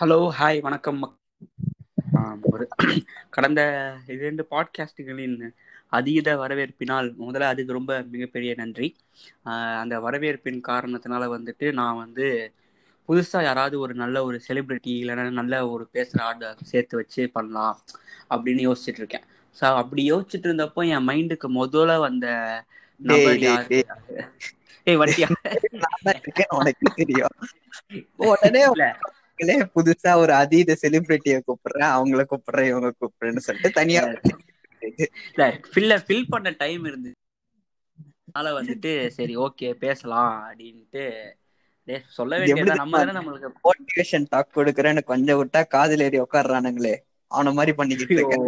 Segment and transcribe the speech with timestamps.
[0.00, 1.00] Hello hi வணக்கம்
[2.42, 2.68] ஒரு
[3.30, 3.60] கடந்த
[4.06, 5.34] இரண்டு பாட்காஸ்டுகளின்
[5.88, 8.96] அதீத வரவேற்பினால் முதல்ல அதுக்கு ரொம்ப மிகப்பெரிய நன்றி.
[9.80, 12.52] அந்த வரவேற்பின் காரணத்தினால வந்துட்டு நான் வந்து
[13.08, 17.78] புதுசாக யாராவது ஒரு நல்ல ஒரு செலிபிரிட்டி இல்லைன்னா நல்ல ஒரு பேசுகிற ஆட சேர்த்து வச்சு பண்ணலாம்
[18.30, 19.26] அப்படின்னு யோசிச்சுட்டு இருக்கேன்.
[19.60, 22.26] ஸோ அப்படி யோசிச்சுட்டு இருந்தப்போ என் மைண்டுக்கு முதல்ல வந்த
[22.96, 23.84] நபர் யாரு?
[24.86, 24.96] ஏய்.
[26.24, 27.36] இருக்கேன் உனக்கு தெரியும்.
[28.16, 28.64] உடனே
[29.40, 31.90] உங்களே புதுசா ஒரு அதீத செலிபிரிட்டிய கூப்பிடுறேன்.
[31.94, 34.02] அவங்கள கூப்பிடுறேன் இவங்க கூப்பிடுறேன்னு சொல்லிட்டு தனியா
[35.66, 37.10] ஃபில்ல ஃபில் பண்ண டைம் இருந்து
[38.28, 41.04] அதனால வந்துட்டு சரி ஓகே பேசலாம் அப்படின்ட்டு.
[42.12, 46.94] சொல்ல வேண்டியதா நம்ம நம்மளுக்கு மோட்டிவேஷன் டாக் கொடுக்குறேன்னு கொஞ்சம் விட்டா காதுல ஏறி உட்காடுறானுங்களே
[47.30, 48.42] அவன மாதிரி பண்ணிக்கிட்டு இருக்கேன்.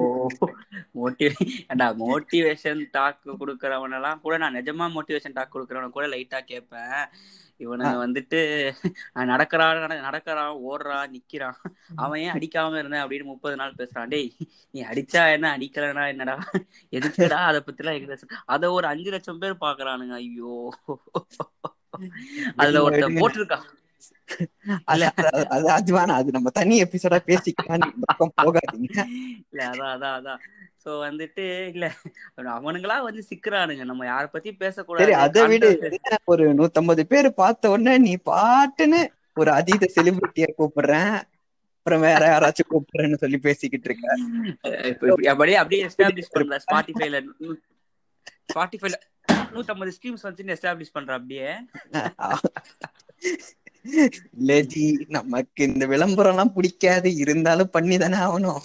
[1.98, 6.80] மோட்டிவேஷன் டாக் கொடுக்கறவனெல்லாம் கூட நான் நிஜமா மோட்டிவேஷன் டாக் கொடுக்கறவன கூட லைட்டா கேட்பேன்.
[7.58, 8.72] இவனுங்க வந்துட்டு
[9.12, 11.52] நடக்கிறான் நட- நடக்கறான் ஓடுறான் நிக்கிறான்.
[11.96, 14.06] அவன் ஏன் அடிக்காம இருந்தேன் அப்படின்னு முப்பது நாள் பேசுறான்.
[14.06, 14.32] டேய்
[14.70, 16.38] நீ அடிச்சா என்ன அடிக்கலனா என்னடா?
[16.90, 20.74] எதுக்குடா அதை பத்திலாம் எங்க அத ஒரு அஞ்சு லட்சம் பேர் பாக்குறானுங்க ஐயோ.
[22.56, 23.14] அதுல ஒருத்தன்.
[23.14, 23.62] போட்டிருக்கான்.
[24.84, 27.90] அது அது- அது அது வேணாம் அது நம்ம தனி எபிசோடா பேசிக்கலாம்
[28.42, 29.06] போகாதீங்க.
[29.50, 30.38] இல்ல அதான் அதான் அதான்.
[30.84, 31.92] சோ வந்துட்டு இல்ல
[32.36, 33.84] அவனுங்களா வந்து சிக்கிறானுங்க.
[33.84, 35.14] நம்ம யார பத்தி பேசக்கூடாது.
[35.14, 35.98] அதை விடு.
[36.24, 41.22] ஒரு நூத்தம்பது பேர் பார்த்த உடனே நீ பாட்டுன்னு ஒரு அதீத செலிபிரிட்டிய கூப்பிடுறேன்.
[41.76, 44.16] அப்புறம் வேற யாராச்சும் கூப்பிடுறேன்னு சொல்லி பேசிக்கிட்டு இருக்க.
[44.88, 46.58] இப்ப இப்படி அப்படியே அப்படியே எஸ்டாப்ளிஷ் பண்ற.
[46.70, 47.26] ஸ்பாட்டிஃபைல
[48.54, 48.92] ஸ்பாட்டிஃபைல
[49.32, 51.54] நூத்தம்பது ஸ்கீம்ஸ் வந்து எஸ்டாப்ளிஷ் பண்ற அப்படியே.
[54.44, 57.08] லேஜி நமக்கு இந்த விளம்பரம் எல்லாம் பிடிக்காது.
[57.16, 58.62] இருந்தாலும் பண்ணி தானே ஆகணும்.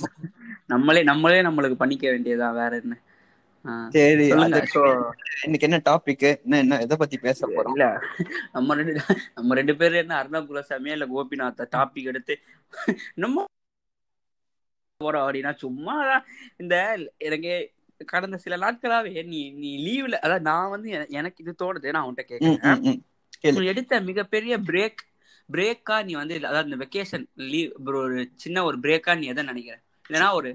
[0.67, 2.55] நம்மளே நம்மளே நம்மளுக்கு பண்ணிக்க வேண்டியதுதான்.
[2.55, 2.95] வேற என்ன?
[3.89, 4.25] சரி
[5.43, 7.71] இன்னைக்கு என்ன டாபிக் என்ன என்ன எதை பத்தி பேச போறோம்?
[7.71, 7.87] இல்ல.
[8.51, 8.93] நம்ம ரெண்டு
[9.35, 12.35] நம்ம ரெண்டு பேரும் என்ன அர்ணவ் குலசாமியா இல்ல கோபிநாத்த டாபிக் எடுத்து
[13.15, 13.45] நம்ம
[14.99, 15.95] போறோம் அப்படின்னா சும்மா
[16.58, 16.75] இந்த
[17.19, 17.52] எனக்கு
[18.05, 22.39] கடந்த சில நாட்களாவே நீ நீ லீவ்ல அதாவது நான் வந்து என- எனக்கு இது தோணுது நான் உன்கிட்ட
[22.83, 23.02] ம்,
[23.65, 25.02] எடுத்த மிகப்பெரிய பிரேக்
[25.49, 27.70] பிரேக்கா நீ வந்து அதாவது இந்த வெக்கேஷன் லீவ்
[28.02, 29.75] ஒரு சின்ன ஒரு பிரேக்கா நீ எதை நினைக்கிற?
[30.05, 30.49] இல்லைன்னா ஒரு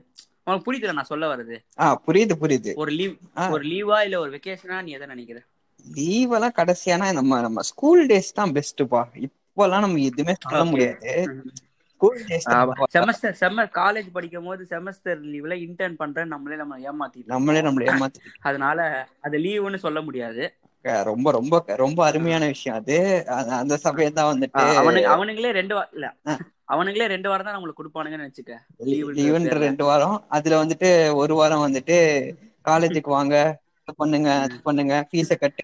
[0.46, 1.56] உனக்கு புரியுதுல நான் சொல்ல வர்றது?
[1.78, 2.70] ஆ புரியுது புரியுது.
[2.74, 3.14] ஒரு லீவ்.
[3.50, 5.40] ஒரு லீவா இல்ல ஒரு வெக்கேஷனா நீ எதை நினைக்கிற?
[5.86, 10.64] லீவ் எல்லாம் கடைசியானா நம்ம நம்ம ஸ்கூல் டேஸ் தான் பெஸ்ட்பா இப்பெல்லாம் நம்ம எதுவுமே சொல்ல.
[10.64, 11.12] முடியாது.
[11.90, 12.46] ஸ்கூல் டேஸ்
[12.90, 18.30] செமஸ்டர் செம்ம காலேஜ் படிக்கும் போது செமஸ்டர் லீவ்ல இன்டர்ன் பண்றேன் நம்மளே நம்ம ஏமாத்திட்டு நம்மளே நம்மள ஏமாத்தி
[18.40, 18.78] அதனால
[19.20, 20.44] அது லீவுன்னு சொல்ல முடியாது.
[21.04, 22.96] ரொம்ப ரொம்ப ரொம்ப அருமையான விஷயம் அது
[23.58, 24.62] அந்த- சமயம் தான் வந்துட்டு
[25.12, 26.06] அவனுங்களே ரெண்டு வாரம் இல்ல.
[26.68, 28.52] அவனுங்களே ரெண்டு வாரம் தான் நம்மளுக்கு கொடுப்பானுங்கன்னு வச்சுக்க
[29.18, 29.54] லீவுன்ற.
[29.64, 31.98] ரெண்டு வாரம் அதுல வந்துட்டு ஒரு வாரம் வந்துட்டு
[32.64, 33.36] காலேஜுக்கு வாங்க
[33.98, 34.30] பண்ணுங்க
[34.62, 35.62] பண்ணுங்க ஃபீஸ கட்டு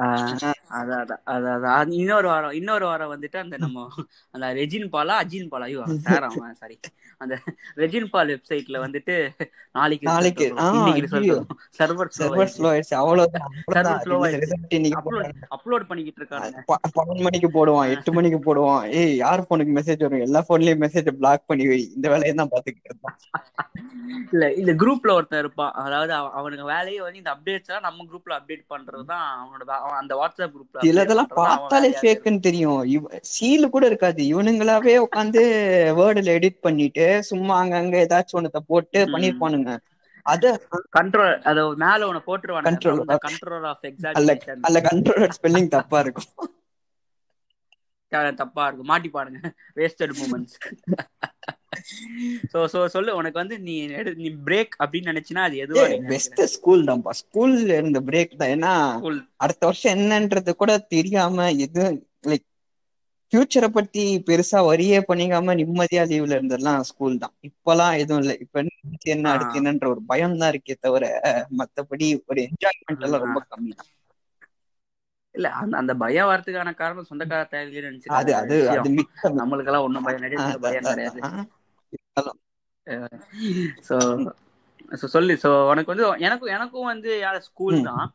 [0.00, 1.62] அதான் அதான் அதான் அதான்.
[1.62, 3.88] அது இன்னொரு வாரம் இன்னொரு வாரம் வந்துட்டு அந்த நம்ம
[4.30, 5.60] அந்த ரெஜின் பாலா அஜின் பாலா.
[5.60, 6.80] ஐயோ சார் அவன் சாரி.
[7.16, 7.38] அந்த
[7.76, 9.28] ரெஜின் பால் வெப்சைட்ல வந்துட்டு
[9.72, 10.54] நாளைக்கு நாளைக்கு.
[11.78, 12.50] சர்வர் சர்வர்
[14.04, 14.52] ஸ்லோ ஆயிடுச்சு.
[14.68, 15.10] இன்னைக்கு
[15.56, 16.58] அப்லோட் பண்ணிக்கிட்டு இருக்கானுங்க.
[16.66, 18.90] ப- பன்னெண்டு மணிக்கு போடுவான் எட்டு மணிக்கு போடுவான்.
[18.90, 20.20] ஏய் யார் போனுக்கு மெசேஜ் வரும்?
[20.20, 21.92] எல்லா போன்லயும் மெசேஜ் பிளாக் பண்ணி வை.
[21.94, 23.18] இந்த வேலையை தான் பாத்துக்கிட்டு இருப்பான்.
[24.32, 25.72] இல்ல இந்த குரூப்ல ஒருத்தன் இருப்பான்.
[25.72, 30.14] அதாவது அவ- அவனுக்கு வேலையே வந்து இந்த அப்டேட்ஸ் எல்லாம் நம்ம குரூப்ல அப்டேட் பண்றதுதான் அவனோட அவன் அந்த
[30.16, 31.90] வாட்ஸ்அப் குரூப்ல அவன் பார்த்தாலே.
[31.90, 33.08] ஃபேக்குன்னு தெரியும்.
[33.20, 34.24] சீல் கூட இருக்காது.
[34.24, 35.40] இவனுங்களாவே உட்காந்து
[35.98, 39.06] வேர்டுல எடிட் பண்ணிட்டு சும்மா அங்கங்க ஏதாச்சும் ஒண்ணத்தை போட்டு.
[39.06, 39.76] பண்ணிருப்பானுங்க.
[40.22, 40.60] அத
[40.98, 43.76] கண்ட்ரோல் அத மேல உன from the of- control of
[44.12, 46.56] அல்ல கண்ட்ரோல் ஸ்பெல்லிங் தப்பா இருக்கும்.
[48.34, 48.88] தப்பா இருக்கும்.
[48.88, 49.50] மாட்டிப்பானுங்க.
[49.74, 50.72] வேஸ்டட் மூமெண்ட்ஸ்
[52.52, 53.74] சோ சோ சொல்லு உனக்கு வந்து நீ
[54.18, 57.12] நீ பிரேக் அப்படின்னு நினைச்சினா அது எதுவா நீ பெஸ்ட் ஸ்கூல் தான்ப்பா.
[57.20, 58.52] ஸ்கூல்ல இருந்த பிரேக் தான்.
[58.54, 58.72] ஏன்னா.
[59.44, 61.36] அடுத்த வருஷம் என்னன்றது கூட தெரியாம
[61.66, 61.84] எது
[62.24, 62.46] லைக்
[63.32, 67.34] ஃபியூச்சரை பத்தி பெருசா வரியே பண்ணிக்காம நிம்மதியா லீவ்ல இருந்ததெல்லாம் ஸ்கூல் தான்.
[67.48, 68.36] இப்பெல்லாம் எதுவும் இல்லை.
[68.44, 68.62] இப்ப
[69.14, 69.26] என்ன.
[69.32, 71.04] அடுத்து என்னன்ற ஒரு பயம் தான் இருக்கே தவிர
[71.60, 73.90] மத்தபடி ஒரு என்ஜாய்மெண்ட் எல்லாம் ரொம்ப கம்மி தான்.
[75.34, 80.06] இல்ல அந்த அந்த பயம் வரதுக்கான காரணம் சொந்தக்கார தேவையில்லைன்னு அது அது அது நினைச்சு நம்மளுக்கு எல்லாம் ஒண்ணும்
[80.06, 81.20] பயம் கிடையாது பயம் கிடையாது.
[83.88, 83.96] சோ
[85.00, 87.78] சோ சொல்லு சோ உனக்கு வந்து எனக்கும் எனக்கும் வந்து யார ஸ்கூல்.
[87.88, 88.06] தான்.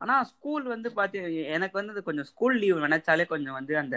[0.00, 1.18] ஆனா ஸ்கூல் வந்து பாத்தி
[1.56, 3.96] எனக்கு வந்து கொஞ்சம் ஸ்கூல் லீவ் நினைச்சாலே கொஞ்சம் வந்து அந்த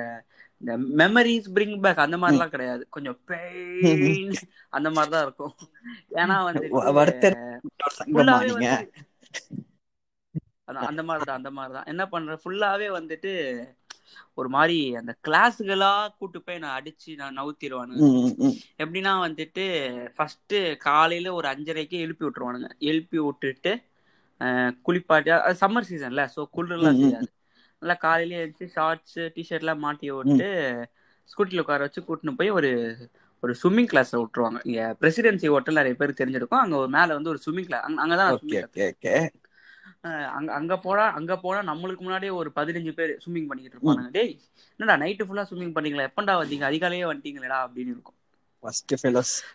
[0.61, 2.83] இந்த மெமரிஸ் பிரிங் பேக் அந்த மாதிரிலாம் கிடையாது.
[2.95, 4.31] கொஞ்சம் பெயின்
[4.77, 5.55] அந்த மாதிரி தான் இருக்கும்.
[6.21, 7.17] ஏன்னா வந்து ஃபுல்லாவே
[10.91, 12.33] அந்த மாதிரி தான் அந்த மாதிரி தான் என்ன பண்ற?
[12.43, 13.33] ஃபுல்லாவே வந்துட்டு
[14.33, 18.01] ஒரு மாதிரி அந்த கிளாஸுகளா கூட்டு போய் நான் அடிச்சு நான் நவுத்திடுவானுங்க.
[18.77, 19.65] எப்படின்னா வந்துட்டு
[20.15, 22.69] ஃபர்ஸ்ட் காலையில ஒரு அஞ்சரைக்கே எழுப்பி விட்டுருவானுங்க.
[22.85, 23.73] எழுப்பி விட்டுட்டு
[24.85, 25.31] குளிப்பாட்டி
[25.61, 27.29] சம்மர் சீசன்ல ஸோ குளிர்லாம் ம், ம், செய்யாது.
[27.81, 30.49] நல்லா காலையில எழுந்துச்சு ஷார்ட்ஸ் டிஷர்ட்லாம் மாட்டி விட்டு
[31.29, 32.69] ஸ்கூட்டியில் உட்கார வச்சு கூட்டின்னு போய் ஒரு
[33.43, 34.59] ஒரு ஸ்விம்மிங் கிளாஸ்ல விட்டுருவாங்க.
[34.63, 36.61] இங்க பிரசிடென்சி ஹோட்டல் நிறைய பேர் தெரிஞ்சிருக்கும்.
[36.61, 38.31] அங்க ஒரு மேல வந்து ஒரு ஸ்விம்மிங் கிளாஸ் அங்கதான்
[40.37, 44.11] அங்க அங்க போனா அங்க போனா நம்மளுக்கு முன்னாடியே ஒரு பதினஞ்சு பேர் ஸ்விம்மிங் பண்ணிக்கிட்டு இருப்பானுங்க.
[44.17, 44.33] டேய்
[44.79, 46.65] என்னடா நைட்டு ஃபுல்லா ஸ்விம்மிங் பண்ணீங்களா எப்பண்டா வந்தீங்க?
[46.69, 48.17] அதிகாலையே வந்துட்டீங்களேடா அப்படின்னு இருக்கும்.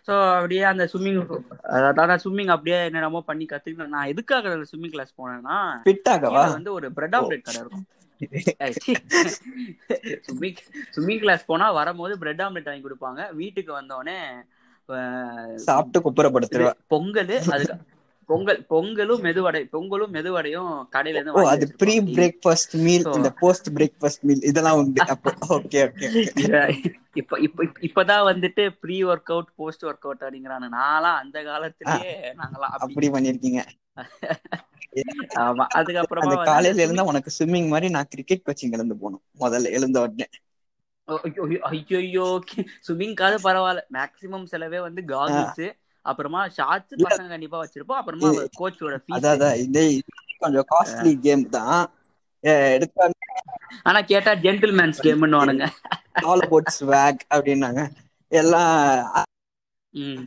[0.07, 1.19] ஸோ அப்படியே அந்த ஸ்விம்மிங்
[2.01, 5.57] அதான் ஸ்விம்மிங் அப்படியே என்னென்னமோ பண்ணி கத்துக்கிட்டேன் நான் எதுக்காக ஸ்விம்மிங் கிளாஸ் போனேன்னா
[6.57, 7.85] வந்து ஒரு பிரெட் ஆம்லெட் கடை இருக்கும்.
[10.27, 10.59] ஸ்விம்மிங்
[10.95, 13.21] ஸ்விம்மிங் கிளாஸ் போனா வரும்போது பிரெட் ஆம்லெட் வாங்கி கொடுப்பாங்க.
[13.41, 14.17] வீட்டுக்கு வந்தோடனே
[15.67, 16.73] சாப்பிட்டு குப்புறப்படுத்துருவா.
[16.93, 17.75] பொங்கல் அதுக்கு
[18.29, 21.93] பொங்கல் பொங்கலும் மெதுவடை பொங்கலும் மெதுவடையும் கடையில இருந்து அது ப்ரீ.
[22.11, 26.07] பிரேக்ஃபாஸ்ட் மீல் இந்த போஸ்ட் பிரேக்ஃபாஸ்ட் மீல் இதெல்லாம் உண்டு அப்போ ஓகே ஓகே
[27.15, 32.13] இப்ப இப்ப இப்ப- இப்பதான் வந்துட்டு pre workout post workout அப்படிங்கிறாங்க நான்லாம் அந்த காலத்திலேயே
[32.39, 33.61] நாங்களாம் அப்படி பண்ணிருக்கீங்க
[35.43, 40.27] ஆமா அதுக்கப்புறமா காலையில இருந்தா உனக்கு ஸ்விம்மிங் மாதிரி நான் கிரிக்கெட் கோச்சிங் இழந்து போகணும் முதல்ல எழுந்த உடனே
[41.69, 42.25] ஐயோ ஐயோ
[42.85, 45.65] ஸ்விம்மிங்காவது பரவாயில்ல மேக்ஸிமம் செலவே வந்து காகிள்ஸ்
[46.05, 47.99] அப்புறமா ஷார்ட்ஸ் பசங்க கண்டிப்பா வச்சிருப்போம்.
[47.99, 48.29] அப்புறமா
[48.59, 49.83] கோச்சோட ஃபீஸ் அதான் இதே
[50.41, 51.83] கொஞ்சம் காஸ்ட்லி கேம் தான்.
[52.43, 53.03] அஹ் எடுத்தா
[53.89, 55.67] ஆனா கேட்டா ஜென்டில்மேன்ஸ் கேம்னு வானுங்க
[56.23, 57.81] ஆல் அபவுட் ஸ்வாக் அப்படின்னாங்க.
[58.31, 58.73] எல்லாம்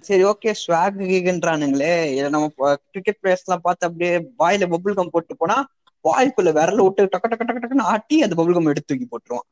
[0.07, 2.49] சரி ஓகே ஸ்வாக் கீகன்றானுங்களே இதை நம்ம
[2.85, 5.57] கிரிக்கெட் பிளேயர்ஸ் எல்லாம் பார்த்து அப்படியே வாயில பபுள் கம் போட்டு போனா
[6.05, 9.47] வாய்க்குள்ள விரல விட்டு டக்கு டக்கு டக்கு டக்குன்னு ஆட்டி அந்த பபுள் கம் எடுத்து தூக்கி போட்டுருவான்.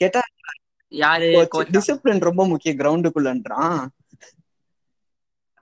[0.00, 0.22] கேட்டா
[0.92, 1.28] யாரு
[1.74, 3.78] டிசிப்ளின் ரொம்ப முக்கியம் கிரவுண்டுக்குள்ளன்றான்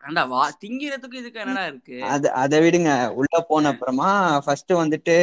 [0.02, 1.96] ஏண்டா வா திங்கிறதுக்கு இதுக்கு என்னடா இருக்கு?
[2.04, 2.90] அது அதை விடுங்க.
[3.10, 4.08] உள்ள போன அப்புறமா
[4.40, 5.16] ஃபர்ஸ்ட் வந்துட்டு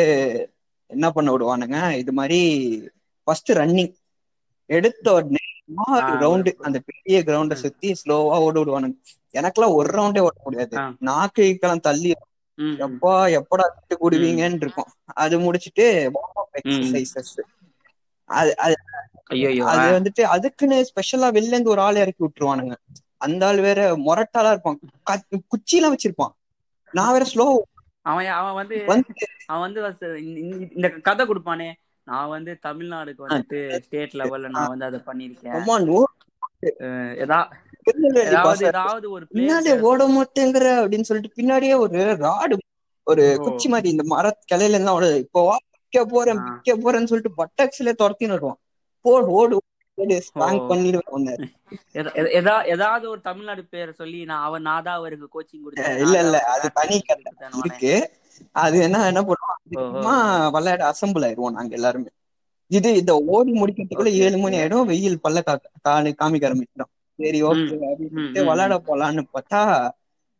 [0.90, 1.98] என்ன பண்ண விடுவானுங்க?
[1.98, 2.40] இது மாதிரி
[3.28, 3.94] ஃபர்ஸ்ட் ரன்னிங்
[4.70, 5.44] எடுத்த உடனே
[6.22, 7.54] ரவுண்டு அந்த பெரிய கிரவுண்ட.
[7.56, 8.96] சுத்தி ஸ்லோவா ஓட விடுவானுங்க.
[9.34, 10.78] எனக்கெல்லாம் ஒரு ரவுண்டே ஓட முடியாது.
[10.78, 10.86] ஆ.
[11.02, 12.12] நாக்குக்கெல்லாம் தள்ளி.
[12.80, 14.90] எப்பா எப்படா விட்டு கூடுவீங்கன்னு இருக்கும்.
[15.16, 15.86] அது முடிச்சிட்டு
[16.60, 17.34] எக்ஸசைசஸ்
[18.30, 18.76] அது அது
[19.98, 22.76] வந்துட்டு அதுக்குன்னு ஸ்பெஷலா வெளில இருந்து ஒரு ஆள் இறக்கி விட்டுருவானுங்க.
[23.20, 24.80] அந்த ஆள் வேற முரட்டாளா இருப்பான்.
[25.04, 26.32] க- குச்சிலாம் வச்சிருப்பான்.
[26.92, 27.58] நான் வேற ஸ்லோ
[28.02, 28.86] அவன் அவன் வந்து
[29.46, 30.26] அவன் வந்து
[30.76, 31.72] இந்த- கதை கொடுப்பானே.
[32.04, 35.66] நான் வந்து தமிழ்நாடுக்கு வந்துட்டு ஸ்டேட் லெவல்ல நான் வந்து அதை பண்ணிருக்கேன்
[38.62, 42.58] ஏதாவது ஒரு பிளேயர் ஓட மாட்டேங்கிற அப்படின்னு சொல்லிட்டு பின்னாடியே ஒரு ராடு
[43.04, 43.38] ஒரு.
[43.42, 46.38] குச்சி மாதிரி இந்த மர கிளையில இருந்தா இப்போ வா பிக்க போறேன்.
[46.38, 48.58] பிக்க போறேன்னு சொல்லிட்டு பட்டாக்ஸ்ல துரத்தின்னு வருவான்.
[49.02, 49.62] போடு ஓடு.
[52.66, 55.98] ஏதாவது ஒரு தமிழ்நாடு பேரை சொல்லி நான் அவன் நான் தான் அவருக்கு கோச்சிங் கொடுத்தேன்.
[55.98, 57.24] இல்ல, இல்ல, அது தனி கதை.
[57.58, 58.12] இருக்கு
[58.52, 60.52] அது என்ன என்ன பண்ணுவோம்?
[60.52, 62.08] விளையாட அசம்பிள் ஆயிடுவோம் நாங்க எல்லாருமே.
[62.68, 64.58] இது இத ஓடி முடிக்கிறதுக்குள்ள ஏழு மணி.
[64.58, 66.94] ஆயிடும் வெயில் பல்ல கா- காணி காமிக்க ஆரம்பிச்சிடும்.
[67.18, 69.90] சரி ஓகே விளையாட போலான்னு பார்த்தா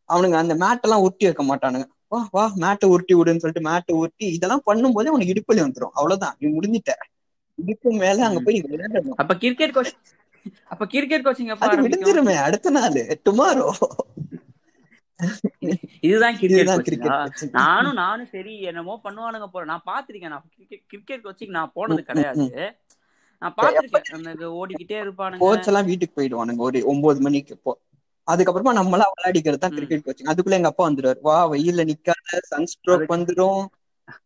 [0.08, 1.84] அவனுங்க அந்த மேட் எல்லாம் உருட்டி வைக்க மாட்டானுங்க.
[2.08, 5.90] வா வா மேட்டை உருட்டி விடுன்னு சொல்லிட்டு மேட்டை உருட்டி இதெல்லாம் பண்ணும்போதே உனக்கு இடுப்புல வந்துரும்.
[5.92, 6.36] அவ்வளவுதான்.
[6.38, 7.19] நீ முடிஞ்சிட்ட.
[7.60, 9.18] இடுப்பு மேல அங்க போய் விளையாடணும்.
[9.22, 9.92] அப்ப கிரிக்கெட் கோச்
[10.72, 13.00] அப்ப கிரிக்கெட் கோச்சிங் அது விடுஞ்சிருமே அடுத்த நாள்.
[13.26, 13.68] டுமாரோ
[16.06, 21.74] இதுதான் கிரிக்கெட் நானும் நானும் சரி என்னமோ பண்ணுவானுங்க போறேன் நான் பாத்திருக்கேன் நான் கிரிக்கெட் கிரிக்கெட் கோச்சிங் நான்
[21.76, 22.46] போனது கிடையாது.
[23.42, 25.42] நான் பாத்திருக்கேன் ஓடிக்கிட்டே இருப்பானுங்க.
[25.44, 26.62] கோச் எல்லாம் வீட்டுக்கு போயிடுவானுங்க.
[26.68, 27.72] ஒரு ஒன்பது மணிக்கு போ.
[28.28, 29.76] அதுக்கப்புறமா நம்மளா விளையாடிக்கிறது தான்.
[29.76, 31.20] கிரிக்கெட் கோச்சிங் அதுக்குள்ள எங்க அப்பா வந்துருவாரு.
[31.28, 33.62] வா வெயில்ல நிக்காத சன் ஸ்ட்ரோக் வந்துரும்.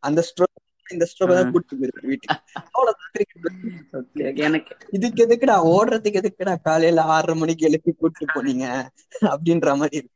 [0.09, 1.53] அந்த ஸ்ட்ரோக் இந்த ஸ்ட்ரோக் தான் ம்.
[1.53, 2.75] கூட்டிட்டு போயிருவாரு வீட்டுக்கு.
[4.47, 6.63] எனக்கு இதுக்கு எதுக்குடா ஓடுறதுக்கு எதுக்குடா?
[6.63, 8.91] காலையில ஆறரை மணிக்கு எழுப்பி கூட்டிட்டு போனீங்க
[9.29, 10.09] அப்படின்ற மாதிரி.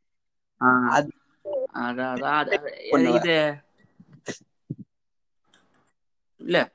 [3.12, 3.56] இது.
[6.40, 6.70] இல்ல?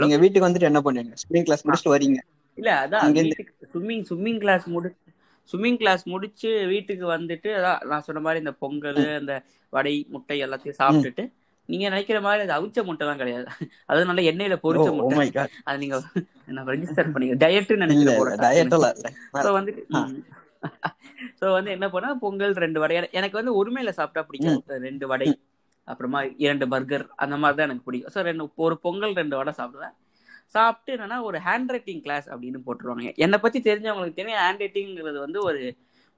[0.00, 1.14] நீங்க வீட்டுக்கு வந்துட்டு என்ன பண்ணுவீங்க?
[1.22, 2.18] ஸ்விமிங் கிளாஸ் முடிச்சுட்டு வரீங்க.
[2.58, 3.14] இல்ல அதான்
[3.72, 4.88] ஸ்விம்மிங் ஸ்விம்மிங் கிளாஸ் முடி
[5.48, 11.30] ஸ்விம்மிங் கிளாஸ் முடிச்சு வீட்டுக்கு வந்துட்டு நான் சொன்ன மாதிரி இந்த பொங்கல் அந்த வடை முட்டை எல்லாத்தையும் சாப்பிட்டுட்டு
[11.70, 13.46] நீங்க நினைக்கிற மாதிரி அது அவிச்ச முட்டை எல்லாம் கிடையாது.
[13.86, 15.44] அது நல்ல எண்ணெயில பொரிச்ச ஓ முட்டை.
[15.64, 15.96] அது நீங்க
[16.70, 17.36] ரெஜிஸ்டர் பண்ணிக்க.
[17.44, 19.10] டயட்னு இல்ல நினைக்கிற இல்ல போற டயட் எல்லாம் இல்ல.
[19.44, 19.82] ஸோ வந்துட்டு
[21.40, 22.96] ஸோ வந்து என்ன பண்ணா பொங்கல் ரெண்டு வடை.
[23.12, 25.28] எனக்கு- வந்து ஒருமையில சாப்பிட்டா பிடிக்காது ரெண்டு வடை
[25.88, 28.12] அப்புறமா இரண்டு பர்கர் அந்த மாதிரி தான் எனக்கு பிடிக்கும்.
[28.14, 29.94] ஸோ ரெண்டு ஒரு பொங்கல் ரெண்டு வடை சாப்பிடுவேன்.
[30.54, 35.40] சாப்பிட்டு என்னன்னா ஒரு ஹேண்ட் ரைட்டிங் கிளாஸ் அப்படின்னு போட்டுருவாங்க என்னை பத்தி தெரிஞ்சவங்களுக்கு தெரியும் ஹேண்ட் ரைட்டிங்கிறது வந்து
[35.42, 35.60] ஒரு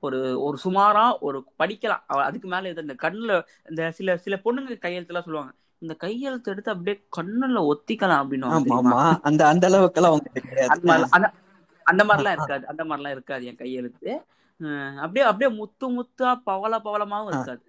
[0.02, 2.04] ஒரு ஒரு சுமாரா ஒரு படிக்கலாம்.
[2.28, 3.32] அதுக்கு மேல இது இந்த கண்ணுல
[3.70, 5.52] இந்த சில சில பொண்ணுங்க கையெழுத்துலாம் சொல்லுவாங்க.
[5.82, 8.50] இந்த கையெழுத்து எடுத்து அப்படியே கண்ணுல ஒத்திக்கலாம் அப்படின்னு
[9.28, 10.72] அந்த அந்த அளவுக்கு எல்லாம் உங்களுக்கு கிடையாது.
[11.86, 12.64] அந்த மாதிரிலாம் இருக்காது.
[12.72, 14.10] அந்த மாதிரிலாம் இருக்காது என் கையெழுத்து.
[15.04, 17.62] அப்படியே அப்படியே முத்து முத்தா பவள பவளமாவும் இருக்காது.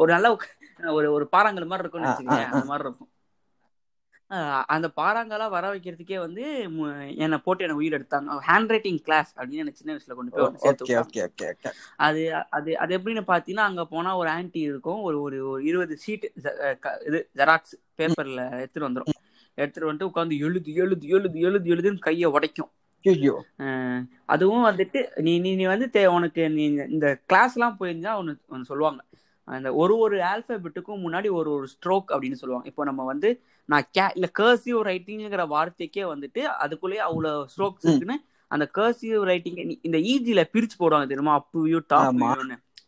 [0.00, 0.28] ஒரு நல்ல
[0.98, 2.44] ஒரு ஒரு பாறாங்கல் மாதிரி இருக்கும்னு வச்சுக்கோங்க.
[2.52, 3.10] அந்த மாதிரி இருக்கும்.
[4.66, 6.62] அந்த பாறாங்கலா வர வைக்கிறதுக்கே வந்து
[7.16, 10.84] என்னை போட்டு என்னை உயிர் எடுத்தாங்க ஹேண்ட் ரைட்டிங் கிளாஸ் அப்படின்னு எனக்கு சின்ன வயசுல கொண்டு போய் சேர்த்து
[11.96, 15.00] அது அது அது எப்படின்னு பாத்தீங்கன்னா அங்க போனா ஒரு ஆன்ட்டி இருக்கும்.
[15.00, 16.24] ஒரு ஒரு ஒரு இருபது ஷீட்
[17.06, 19.30] இது ஜெராக்ஸ் பேப்பர்ல எடுத்துட்டு வந்துரும்.
[19.54, 22.70] எடுத்துட்டு வந்துட்டு உட்காந்து எழுது எழுது எழுது எழுது எழுதுன்னு கையை உடைக்கும்.
[24.26, 29.04] அதுவும் வந்துட்டு நீ நீ நீ வந்து உனக்கு நீ இந்த- இந்த கிளாஸ்லாம் போயிருந்தா ஒன்று ஒன்று சொல்லுவாங்க.
[29.44, 32.68] அந்த ஒரு ஒரு ஆல்பபெட்டுக்கும் முன்னாடி ஒரு ஒரு ஸ்ட்ரோக் அப்படின்னு சொல்லுவாங்க.
[32.68, 37.88] இப்போ நம்ம வந்து நான் கே இல்ல கர்சிவ் ரைட்டிங்கிற வார்த்தைக்கே வந்துட்டு அதுக்குள்ளேயே அவ்வளோ ஸ்ட்ரோக்ஸ்.
[37.88, 41.34] இருக்குன்னு அந்த கர்சிவ் ரைட்டிங் இந்த ஈஜில பிரிச்சு போடுவாங்க தெரியுமா?
[41.34, 42.14] அப் யூ டாப்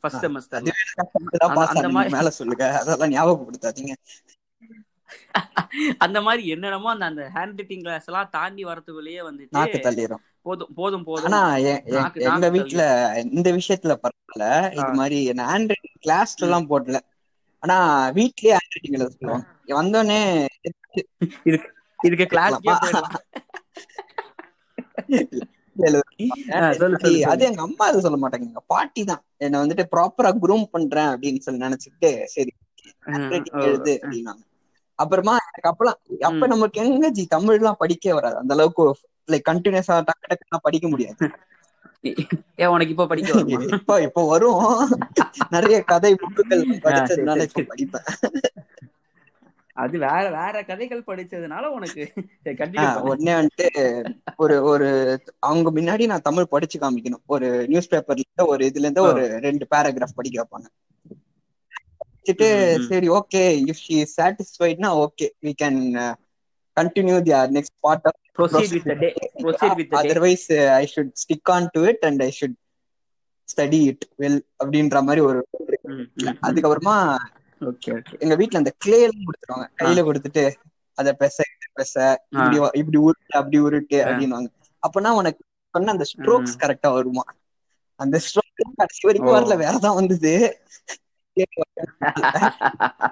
[0.00, 0.24] ஃபர்ஸ்ட்
[0.64, 1.88] கஷ்டப்பட்டுதான் அந்த-.
[1.88, 2.78] மாதிரி- மேல சொல்லுங்க.
[2.78, 3.92] அதெல்லாம் ஞாபகப்படுத்தாதீங்க.
[5.98, 10.74] அந்த மாதிரி என்னென்னமோ அந்த அந்த ஹேண்ட் ரைட்டிங் கிளாஸ் எல்லாம் தாண்டி வரதுக்குள்ளேயே நாக்கு வந்துட்டு தள்ளிடும் போதும்
[10.74, 11.32] போதும் போதும்.
[11.32, 12.82] ஆனா நாக்கு- எங்க நாக்கு வீட்ல
[13.30, 14.72] இந்த விஷயத்துல பரவாயில்ல.
[14.72, 14.92] இது.
[14.92, 16.98] மாதிரி ஹேண்ட் ரைட்டிங் கிளாஸ்ல எல்லாம் போடல.
[17.58, 20.46] ஆனா வீட்லயே ஹேண்ட் ரைட்டிங் எழுத சொல்லுவாங்க வந்தோடனே
[21.42, 22.26] இதுக்கு இதுக்கு
[26.74, 27.44] சொல்லு, அது.
[27.44, 28.40] எங்க அம்மா அது சொல்ல மாட்டாங்க.
[28.40, 29.24] எங்க பாட்டி தான்.
[29.36, 32.52] என்ன வந்துட்டு ப்ராப்பரா குரூம் பண்றேன் அப்படின்னு சொல்லி நினைச்சுட்டு சரி
[33.52, 34.52] எழுது அப்படின்னாங்க.
[34.98, 36.46] அப்புறமா எனக்கு அப்பெல்லாம் அப்ப.
[36.46, 37.24] நமக்கு எங்க ஜி?
[37.28, 38.36] தமிழ் எல்லாம் படிக்கவே வராது.
[38.36, 38.84] அந்த அளவுக்கு
[39.28, 41.18] லைக் கண்டினியூஸா டக்கு டக்குலாம் படிக்க முடியாது.
[42.56, 43.30] ஏன் உனக்கு இப்ப படிக்க
[43.76, 44.62] இப்ப இப்ப வரும்.
[45.50, 47.64] நிறைய கதை புக்குகள் படிச்சதுனால இப்ப.
[47.70, 48.06] படிப்பேன்.
[49.76, 52.02] அது வேற வேற கதைகள் படிச்சதுனால உனக்கு
[53.08, 53.66] உடனே வந்துட்டு
[54.36, 54.88] ஒரு ஒரு
[55.40, 57.24] அவங்க முன்னாடி நான் தமிழ் படிச்சு காமிக்கணும்.
[57.26, 60.66] ஒரு நியூஸ் பேப்பர்ல ஒரு இதுல இருந்து ஒரு ரெண்டு பேராகிராஃப் படிக்க வைப்பாங்க.
[62.24, 62.48] வச்சுட்டு.
[62.88, 65.80] சரி okay if she சாட்டிஸ்ஃபைட்னா okay we can
[66.76, 68.88] continue the next part of proceed with
[69.46, 69.64] with
[70.74, 72.56] I should stick on to it and I should
[73.48, 75.40] study it well அப்படின்ற மாதிரி ஒரு
[76.46, 76.96] அதுக்கப்புறமா
[77.60, 79.68] ஓகே ஓகே எங்க வீட்ல அந்த கிளே எல்லாம் கொடுத்துருவாங்க.
[79.80, 80.44] கையில கொடுத்துட்டு
[80.98, 81.94] அத பெச இத பெச
[82.34, 84.06] இப்படி இப்படி உருட்டு அப்படி உருட்டு ஆ.
[84.06, 84.50] அப்படின்னுவாங்க.
[84.82, 85.42] அப்பனா உனக்கு
[85.74, 86.56] சொன்ன அந்த ஸ்ட்ரோக்ஸ்.
[86.62, 87.24] கரெக்டா வருமா?
[88.00, 88.42] அந்த ஸ்ட்ரோக்
[88.76, 89.36] கடைசி வரைக்கும்.
[89.36, 90.32] வரல வேறதான் வந்தது?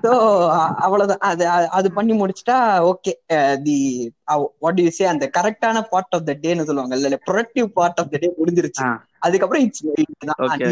[0.02, 1.18] சோ அவ்வளவுதான்.
[1.18, 4.12] அது அது- பண்ணி முடிச்சிட்டா okay the
[4.58, 6.96] what you say அந்த கரெக்டான பார்ட் ஆஃப் த டேன்னு சொல்லுவாங்க.
[6.96, 8.98] இல்ல productive part of the day முடிஞ்சிருச்சு.
[9.18, 9.86] அதுக்கப்புறம் இட்ஸ்.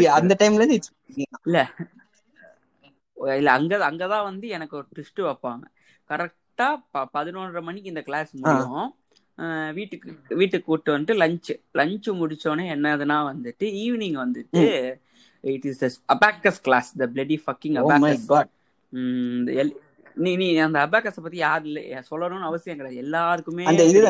[0.07, 0.91] அந்த டைம்ல இருந்து இட்ஸ்
[1.33, 1.69] இல்ல.
[3.51, 5.61] அங்க அங்கதான் வந்து எனக்கு ஒரு ட்விஸ்ட் வைப்பாங்க.
[6.09, 6.75] கரெக்டா
[7.13, 8.95] பதினொன்றரை மணிக்கு இந்த கிளாஸ் முடியும்.
[9.73, 14.93] வீட்டுக்கு வீட்டுக்கு கூட்டு வந்துட்டு லஞ்ச் லஞ்ச் முடிச்சோடனே என்னதுன்னா வந்துட்டு ஈவினிங் வந்துட்டு
[15.41, 18.49] it is abacus class the bloody fucking oh my abacus God
[20.13, 23.05] நீ நீ அந்த அபாக்கஸ பத்தி யாரு இல்ல சொல்லணும்னு அவசியம் கிடையாது.
[23.05, 24.09] எல்லாருக்குமே அந்த இது.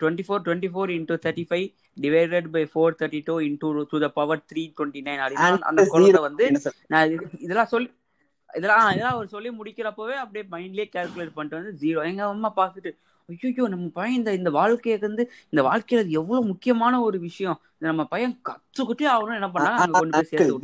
[0.00, 4.08] Twenty four twenty four into thirty five divided by four thirty two into to the
[4.12, 6.44] power three twenty nine அப்படின்னு அந்த குழந்தை வந்து?
[6.88, 7.88] நான் இது- இதெல்லாம் சொல்லி
[8.50, 12.90] இதெல்லாம் இதெல்லாம் அவர் சொல்லி முடிக்கிறப்பவே அப்படியே மைண்ட்லயே கால்குலேட் பண்ணிட்டு வந்து ஜீரோ எங்க அம்மா பார்த்துட்டு
[13.28, 17.58] ஐயோ நம்ம பையன் இந்த இந்த வாழ்க்கையை வந்து இந்த வாழ்க்கையில எவ்வளவு முக்கியமான ஒரு விஷயம்.
[17.82, 20.54] நம்ம பையன் கத்துக்கிட்டே ஆகணும் என்ன பண்ணாங்க அங்க கொண்டு போய் சேர்த்து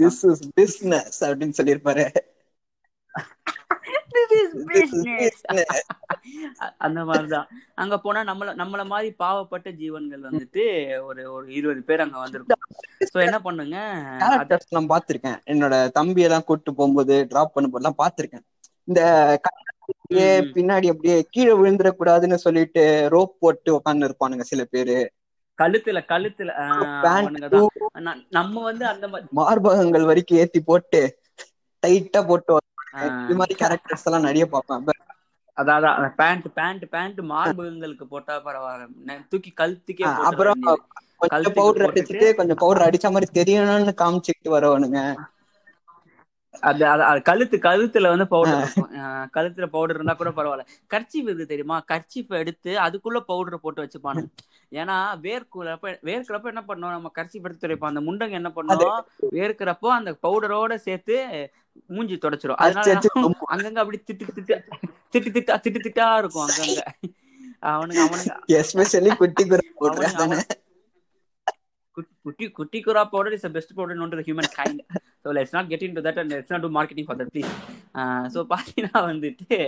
[1.27, 2.05] அப்படின்னு சொல்லியிருப்பாரு.
[6.79, 7.47] அந்த மாதிரிதான்.
[7.75, 12.59] அங்க போனா நம்மள நம்மள மாதிரி பாவப்பட்ட ஜீவன்கள் வந்துட்டு ஒரு ஒரு இருபது பேர் அங்க வந்திருக்கும்.
[13.07, 13.77] சோ என்ன பண்ணுங்க?
[14.65, 18.43] எல்லாம் பாத்திருக்கேன் என்னோட தம்பி எல்லாம் கூட்டு போகும்போது டிராப் பண்ணும்போது எல்லாம் பாத்திருக்கேன்
[18.89, 19.39] இந்த.
[20.55, 25.13] பின்னாடி அப்படியே கீழே விழுந்துடக்கூடாதுன்னு சொல்லிட்டு ரோப் போட்டு உட்கார்ந்து இருப்பானுங்க சில பேரு.
[25.59, 26.53] கழுத்துல கழுத்துல
[28.31, 31.19] நம்ம வந்து அந்த மாதிரி மார்பகங்கள் வரைக்கும் ஏத்தி போட்டு
[31.83, 32.53] டைட்டா போட்டு
[33.23, 34.85] இது மாதிரி கேரக்டர்ஸ் எல்லாம் நிறைய பார்ப்பேன்.
[35.57, 35.85] அதான்
[36.19, 38.89] பேண்ட் பேண்ட் பேண்ட் மார்பகங்களுக்கு போட்டா பரவாயில்ல.
[39.31, 40.61] தூக்கி கழுத்துக்கே அப்புறம்
[41.23, 45.01] கொஞ்சம் பவுடர் அடிச்சுட்டு கொஞ்சம் பவுடர் அடிச்ச மாதிரி தெரியணும்னு காமிச்சிட்டு வரவனுங்க.
[46.63, 48.69] அது அது கழுத்து கழுத்துல வந்து பவுடர்
[49.35, 50.65] கழுத்துல பவுடர் இருந்தா கூட பரவாயில்ல.
[50.95, 51.77] கர்ச்சீஃப் இது தெரியுமா?
[51.93, 54.23] கர்ச்சீஃப் எடுத்து அதுக்குள்ள பவுடர் போட்டு வச்சுப்பானு.
[54.73, 56.95] ஏன்னா வேர்க்குறப்ப வேர்க்கிறப்ப என்ன பண்ணோம்?
[56.97, 57.93] நம்ம கர்ச்சீஃப் எடுத்து துடைப்போம்.
[57.93, 58.89] அந்த முண்டங்க என்ன பண்ணோம்?
[59.33, 61.17] வேர்க்கிறப்போ அந்த பவுடரோட சேர்த்து
[61.91, 62.61] மூஞ்சி தொடச்சிரும்.
[62.65, 62.85] அதனால?
[63.53, 64.57] அங்கங்க அப்படி திட்டு திட்டு
[65.15, 66.83] திட்டு திட்டா திட்டு திட்டா இருக்கும் அங்கங்க.
[67.73, 68.35] அவனுங்க அவனுங்க.
[68.57, 69.45] எஸ்பெஷலி குட்டி
[72.25, 72.47] குட்டி
[72.87, 74.25] Cuticura powder is best powder known to
[74.57, 74.81] humankind
[75.25, 77.53] so let's not get into that and let's not do marketing for that please
[78.35, 79.59] so பார்த்தீங்கன்னா வந்துட்டு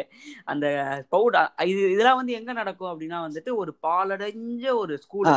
[0.47, 0.67] அந்த
[1.13, 5.31] பவுடர் இது இதெல்லாம் வந்து எங்க நடக்கும் அப்படின்னா வந்துட்டு ஒரு பாலடைஞ்ச ஒரு ஸ்கூல்.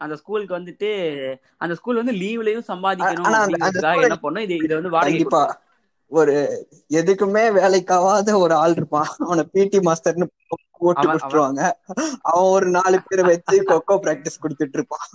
[0.00, 0.88] அந்த ஸ்கூலுக்கு வந்துட்டு
[1.60, 3.28] அந்த ஸ்கூல் வந்து லீவ்லயும் சம்பாதிக்கணும்
[4.04, 5.20] என்ன பண்ணும் இது இதை வந்து வாடகை
[6.10, 9.06] ஒரு எதுக்குமே வேலைக்காவாத ஒரு ஆள் இருப்பான்.
[9.18, 10.26] அவனை பிடி மாஸ்டர்னு
[10.70, 11.70] போட்டு விட்டுருவாங்க.
[12.20, 15.06] அவன் ஒரு நாலு பேரை வச்சு கொக்கோ பிராக்டிஸ் கொடுத்துட்டு இருப்பான்.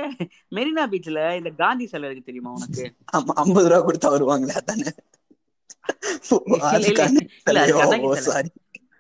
[0.51, 2.93] மெரினா பீச்ல இந்த காந்தி சிலை இருக்கு தெரியுமா உனக்கு?
[3.17, 4.85] ஆமா ஐம்பது ரூபா கொடுத்தா வருவாங்களே அது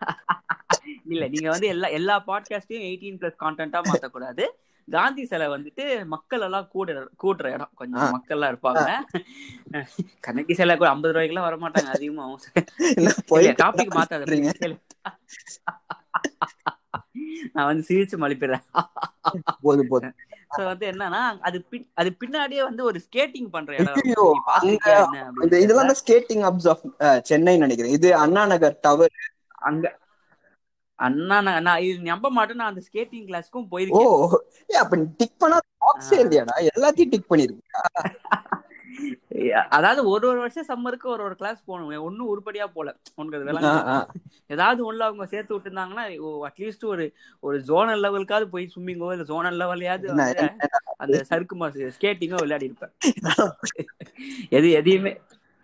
[1.06, 4.44] இல்ல, நீங்க வந்து எல்லா எல்லா பாட்காஸ்டையும் எயிட்டீன் பிளஸ் கான்டென்ட்டா மாத்தக்கூடாது.
[4.88, 6.92] காந்தி சிலை வந்துட்டு மக்கள் எல்லாம் கூட
[7.22, 7.72] கூடுற இடம்.
[7.74, 8.10] கொஞ்சம்.
[8.10, 8.86] மக்கள் எல்லாம் இருப்பாங்க.
[10.20, 12.24] கண்ணகி சிலை கூட ஐம்பது ரூபாய்க்குலாம் வர மாட்டாங்க அதிகமா
[12.92, 14.50] என்ன போயிட்டு டாபிக் மாத்தாத சொல்றீங்க?
[14.52, 14.62] please.
[14.62, 14.76] கேளு.
[17.52, 18.64] நான் வந்து சிரிச்சு மலிப்பிடுறேன்.
[19.62, 20.16] போதும் போதும்
[20.56, 23.98] சோ வந்து என்னன்னா அது பின் அது பின்னாடியே வந்து ஒரு ஸ்கேட்டிங் பண்ற இடம்.
[25.64, 26.84] இதெல்லாம் ஸ்கேட்டிங் அப்ஸ் ஆஃப்
[27.22, 27.96] சென்னை நினைக்கிறேன்.
[27.98, 29.14] இது அண்ணா நகர் டவர்
[29.62, 29.86] அங்க
[30.98, 32.60] அண்ணா நான் இது நம்ப மாட்டேன்.
[32.60, 34.10] நான் அந்த ஸ்கேட்டிங் கிளாஸ்க்கும் ஓ போயிருக்கேன்.
[34.70, 36.56] ஏ அப்ப டிக் பண்ணா பாக்ஸே இல்லையாடா?
[36.70, 37.66] எல்லாத்தையும் டிக் பண்ணிருக்கு
[39.76, 42.88] அதாவது ஒரு ஒரு வருஷம் சம்மருக்கு ஒரு ஒரு கிளாஸ் போகணும் ஒன்னும் உருப்படியா போல.
[43.18, 43.70] உனக்கு அது விளங்க
[44.50, 46.04] ஏதாவது ஒண்ணுல அவங்க சேர்த்து விட்டுருந்தாங்கன்னா
[46.48, 47.04] அட்லீஸ்ட் ஒரு
[47.42, 50.08] ஒரு ஜோனல் லெவலுக்காவது போய் ஸ்விம்மிங்கோ இல்ல ஜோனல் லெவலையாவது
[50.98, 52.92] அந்த சறுக்கு மாசு ஸ்கேட்டிங்கோ விளையாடி இருப்பேன்.
[54.58, 55.12] எது எதையுமே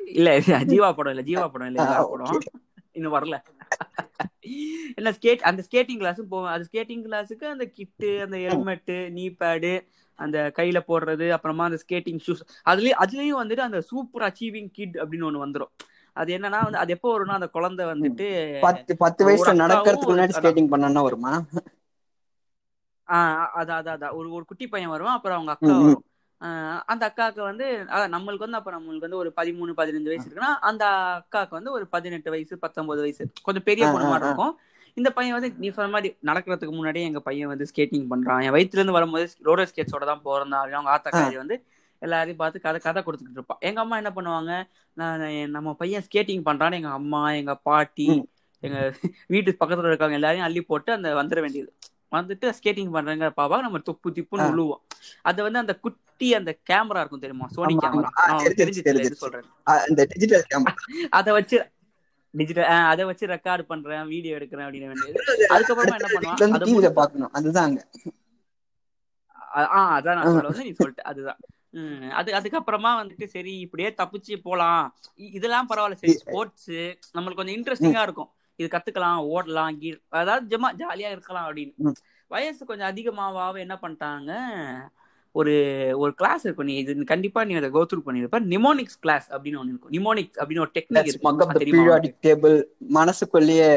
[0.00, 0.30] இல்ல
[0.72, 2.40] ஜீவா படம் இல்ல ஜீவா படம் இல்ல படம்.
[2.96, 3.36] இன்னும் வரல.
[4.94, 6.52] என்ன ஸ்கேட் அந்த ஸ்கேட்டிங் கிளாஸும் போவேன்.
[6.52, 9.72] அது ஸ்கேட்டிங் கிளாஸுக்கு அந்த கிட்டு அந்த ஹெல்மெட்டு நீ பேடு
[10.18, 15.28] அந்த கையில போடுறது அப்புறமா அந்த ஸ்கேட்டிங் ஷூஸ் அதுலயும் அதுலயும் வந்துட்டு அந்த சூப்பர் அச்சீவிங் கிட் அப்படின்னு
[15.28, 15.72] ஒண்ணு வந்துரும்.
[16.16, 18.26] அது என்னன்னா வந்து அது எப்போ வரும்னா அந்த குழந்தை வந்துட்டு
[18.60, 21.32] பத்து பத்து வயசுல நடக்கிறதுக்கு முன்னாடி ஸ்கேட்டிங் பண்ணா வருமா?
[23.08, 26.04] ஆஹ் அதான் அதான் ஒரு ஒரு குட்டி பையன் வருவான் அப்புறம் அவங்க அக்கா வரும்.
[26.92, 30.84] அந்த அக்காவுக்கு வந்து அதான் நம்மளுக்கு வந்து அப்ப நம்மளுக்கு வந்து ஒரு பதிமூணு பதினஞ்சு வயசு இருக்குன்னா அந்த
[31.20, 34.54] அக்காவுக்கு வந்து ஒரு பதினெட்டு வயசு பத்தொன்பது வயசு கொஞ்சம் பெரிய பொண்ணு மாதிரி இருக்கும்.
[34.96, 38.42] இந்த பையன் வந்து நீ சொன்ன மாதிரி நடக்கிறதுக்கு முன்னாடியே எங்க பையன் வந்து ஸ்கேட்டிங் பண்றான்.
[38.46, 41.56] என் வயிற்றுல இருந்து வரும்போது ரோலர் ஸ்கேட்ஸோட தான் அப்படின்னு அவங்க ஆத்தா காரி வந்து
[42.02, 44.52] எல்லாரையும் பார்த்து கதை கதை கொடுத்துக்கிட்டு இருப்பான் எங்க அம்மா என்ன பண்ணுவாங்க
[44.96, 45.22] நான்
[45.56, 48.08] நம்ம பையன் ஸ்கேட்டிங் பண்றான்னு எங்க அம்மா எங்க பாட்டி
[48.62, 48.78] எங்க
[49.32, 51.70] வீட்டு பக்கத்துல இருக்காங்க எல்லாரையும் அள்ளி போட்டு அந்த வந்துட வேண்டியது.
[52.16, 54.82] வந்துட்டு ஸ்கேட்டிங் பண்றாங்க பாப்பா நம்ம துப்பு திப்புன்னு உழுவோம்.
[55.22, 56.02] அது வந்து அந்த குட்டி
[56.34, 57.46] அந்த கேமரா இருக்கும் தெரியுமா?
[57.56, 58.10] Sony camera.
[58.60, 58.82] தெரிஞ்சு
[59.22, 59.46] சொல்றேன்.
[61.18, 61.58] அத வச்சு
[62.34, 64.88] டிஜிட்டல் அதை வச்சு ரெக்கார்ட் பண்றேன் வீடியோ எடுக்கிறேன் அப்படின்னு
[65.50, 66.40] அதுக்கப்புறமா என்ன பண்ணுவான்?
[66.96, 67.76] பாக்கணும் அதுதான்
[69.56, 71.04] ஆஹ் அதான் நான் சொல்ல வந்து நீ சொல்லிட்டு.
[71.04, 71.38] அதுதான்.
[72.12, 74.84] அது அதுக்கப்புறமா வந்துட்டு சரி இப்படியே தப்பிச்சு போலாம்.
[75.32, 75.98] இதெல்லாம் பரவாயில்ல.
[76.02, 76.70] சரி ஸ்போர்ட்ஸ்
[77.14, 78.30] நம்மளுக்கு கொஞ்சம் இன்ட்ரெஸ்டிங்கா இருக்கும்.
[78.58, 81.74] இது கத்துக்கலாம் ஓடலாம் கீழ் அதாவது ஜமா ஜாலியா இருக்கலாம் அப்படின்னு.
[82.30, 84.30] வயசு கொஞ்சம் அதிகமாவாக என்ன பண்ணிட்டாங்க?
[85.34, 85.54] ஒரு
[86.02, 89.92] ஒரு கிளாஸ் இருக்கும் நீ இது கண்டிப்பா நீ அதை கோத்ரூ பண்ணிருப்ப நிமோனிக்ஸ் கிளாஸ் அப்படின்னு ஒண்ணு இருக்கும்.
[89.96, 91.66] நிமோனிக்ஸ் அப்படின்னு ஒரு டெக்னிக் இருக்கு.
[91.66, 92.56] பீரியாடிக் டேபிள்
[92.98, 93.68] மனசுக்குள்ளேயே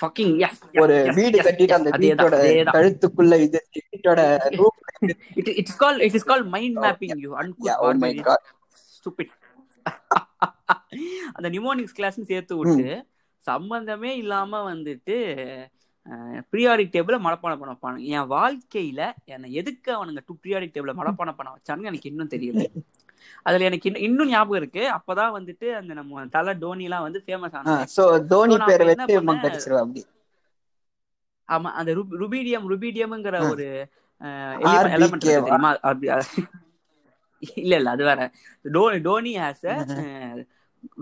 [0.00, 2.36] ஃபக்கிங் எஸ் ஒரு வீடு கட்டிட்டு அந்த வீட்டோட
[2.76, 3.60] கழுத்துக்குள்ள இது
[3.92, 4.20] வீட்டோட
[5.40, 8.44] it it's call it is call mind mapping you uncouth
[8.98, 9.34] stupid
[11.36, 12.88] அந்த நிமோனிக்ஸ் கிளாஸ்னு சேர்த்து விட்டு
[13.44, 15.18] சம்பந்தமே இல்லாம வந்துட்டு
[16.52, 21.50] ப்ரியாரிக் டேபிள மனப்பாடம் பண்ண வைப்பானுங்க என் வாழ்க்கையில என்னை எதுக்கு அவனுங்க டூ ப்ரியாரிக் டேபிள மனப்பாடம் பண்ண
[21.54, 22.62] வச்சானுங்க எனக்கு இன்னும் தெரியல.
[23.46, 24.82] அதுல எனக்கு இன்னும் ஞாபகம் இருக்கு.
[24.98, 27.82] அப்பதான் வந்துட்டு அந்த நம்ம தலை டோனி எல்லாம் வந்து ஃபேமஸ் ஆனாங்க
[31.48, 31.90] ஆமா அந்த
[32.20, 33.66] ருபீடியம் ருபீடியம்ங்கிற ஒரு
[34.94, 35.70] எலிமெண்ட் தெரியுமா?
[37.56, 38.20] இல்ல இல்ல அது வேற.
[38.74, 39.66] Dhoni Dhoni has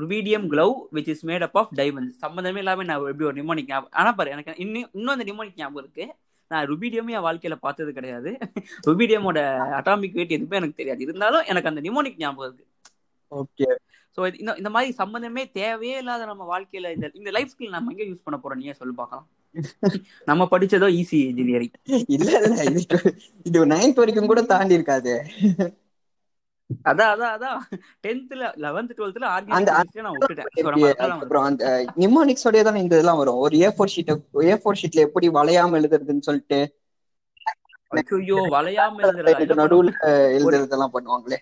[0.00, 3.96] rubidium glove which is made up of diamond சம்மந்தமே இல்லாம நான் எப்படி ஒரு நிமோனிக் ஞாபகம்
[4.00, 6.06] ஆனா பாரு எனக்கு இன்னும் இன்னும் அந்த நிமோனிக் ஞாபகம் இருக்கு.
[6.50, 8.30] நான் ருபீடியம் என் வாழ்க்கையில பார்த்தது கிடையாது.
[8.88, 9.38] ருபீடியமோட
[9.78, 11.00] அட்டாமிக் வெயிட் எதுவுமே எனக்கு தெரியாது.
[11.06, 12.66] இருந்தாலும் எனக்கு அந்த நிமோனிக் ஞாபகம் இருக்கு.
[13.32, 13.68] ஓகே
[14.18, 18.04] ஸோ இந்த இந்த மாதிரி சம்மந்தமே தேவையே இல்லாத நம்ம வாழ்க்கையில இந்த இந்த லைஃப் ஸ்கில் நம்ம எங்க
[18.10, 18.60] யூஸ் பண்ண போறோம்?
[18.62, 19.26] நீயே சொல்லி பார்க்கலாம்.
[20.30, 21.74] நம்ம படிச்சதோ ஈஸி இன்ஜினியரிங்
[22.16, 23.00] இல்ல இல்ல
[23.46, 25.14] இது நைன்த் வரைக்கும் கூட தாண்டி இருக்காது.
[26.86, 27.58] அதான் அதான் அதான்.
[28.04, 30.48] டென்த்ல லெவன்த் டுவெல்த்ல ஆர்கானிக் நான் விட்டுட்டேன்.
[31.16, 31.64] அப்புறம் அந்த
[32.02, 33.40] நிமோனிக்ஸோடய தான் இந்த இதெல்லாம் வரும்.
[33.44, 34.12] ஒரு A four sheet
[34.46, 36.60] A four ஷீட்ல எப்படி வளையாம எழுதுறதுன்னு சொல்லிட்டு
[38.14, 39.26] ஐயோ வளையாம எழுதுறது
[39.62, 39.90] நடுவுல
[40.36, 41.38] எழுதுறதெல்லாம் பண்ணுவாங்களே.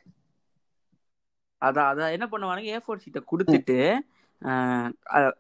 [1.63, 2.15] அதான் அதான்.
[2.17, 2.71] என்ன பண்ணுவானுங்க?
[2.71, 3.79] ஏ ஃபோர் ஷீட்டை கொடுத்துட்டு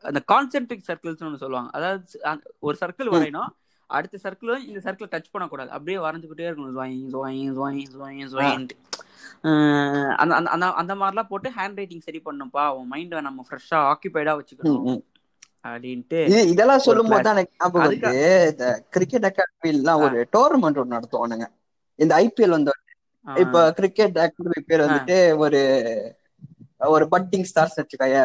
[0.09, 1.70] அந்த கான்சென்ட்ரிக் சர்க்கிள்ஸ் ஒன்று சொல்லுவாங்க.
[1.77, 2.18] அதாவது
[2.61, 3.51] ஒரு சர்க்கிள் வரையணும்
[3.87, 5.70] அடுத்த சர்க்கிளும் இந்த சர்க்கிள் டச் பண்ணக்கூடாது.
[5.77, 6.75] அப்படியே வரைஞ்சுக்கிட்டே இருக்கணும்.
[6.79, 8.77] ஜொயின் ஜொயின் ஜொயின் ஜொயின் ஜொயின்ட்டு
[10.23, 15.03] அந்த அந்த அந்த மாதிரிலாம் போட்டு ஹேண்ட் ரைட்டிங் சரி பண்ணுப்பா உன் மைண்டை நம்ம ஃப்ரெஷ்ஷா ஆக்கியபைடா வச்சுக்கணும்.
[15.66, 16.18] அப்படின்ட்டு
[16.53, 21.47] இதெல்லாம் சொல்லும் போது தான் எனக்கு ஞாபகம் வந்து இந்த கிரிக்கெட் அகாடமிலாம் ஒரு டோர்னமெண்ட் ஒன்று நடத்துவானுங்க.
[21.99, 22.73] இந்த ஐபிஎல் வந்து
[23.27, 25.61] இப்ப கிரிக்கெட் அகாடமி பேர் வந்துட்டு ஒரு
[26.94, 28.16] ஒரு பட்டிங் ஸ்டார்ஸ் வச்சுக்காய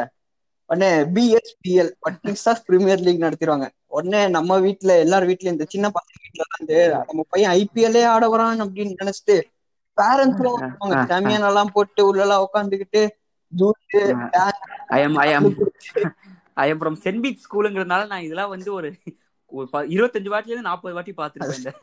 [0.69, 3.67] உடனே BSPL budding stars premier league நடத்திடுவாங்க.
[3.89, 6.77] உடனே நம்ம வீட்டுல எல்லார் வீட்லயும் இந்த சின்ன பசங்க வீட்டுல வந்து
[7.07, 9.37] நம்ம பையன் ஐபிஎல்லே ஆட வரான் அப்படின்னு நினைச்சிட்டு
[9.97, 10.43] பேரண்ட்ஸ்
[11.09, 13.01] சாமியான் எல்லாம் போட்டு உள்ள எல்லாம் உட்காந்துக்கிட்டு
[13.53, 13.95] ஜூஸ்
[16.57, 18.89] ஐஎம் ஃப்ரம் சென்பிக் ஸ்கூலுங்கிறதுனால நான் இதெல்லாம் வந்து ஒரு
[19.89, 21.77] இருபத்தஞ்சு வாட்டில இருந்து நாற்பது வாட்டி பாத்துருப்பேன்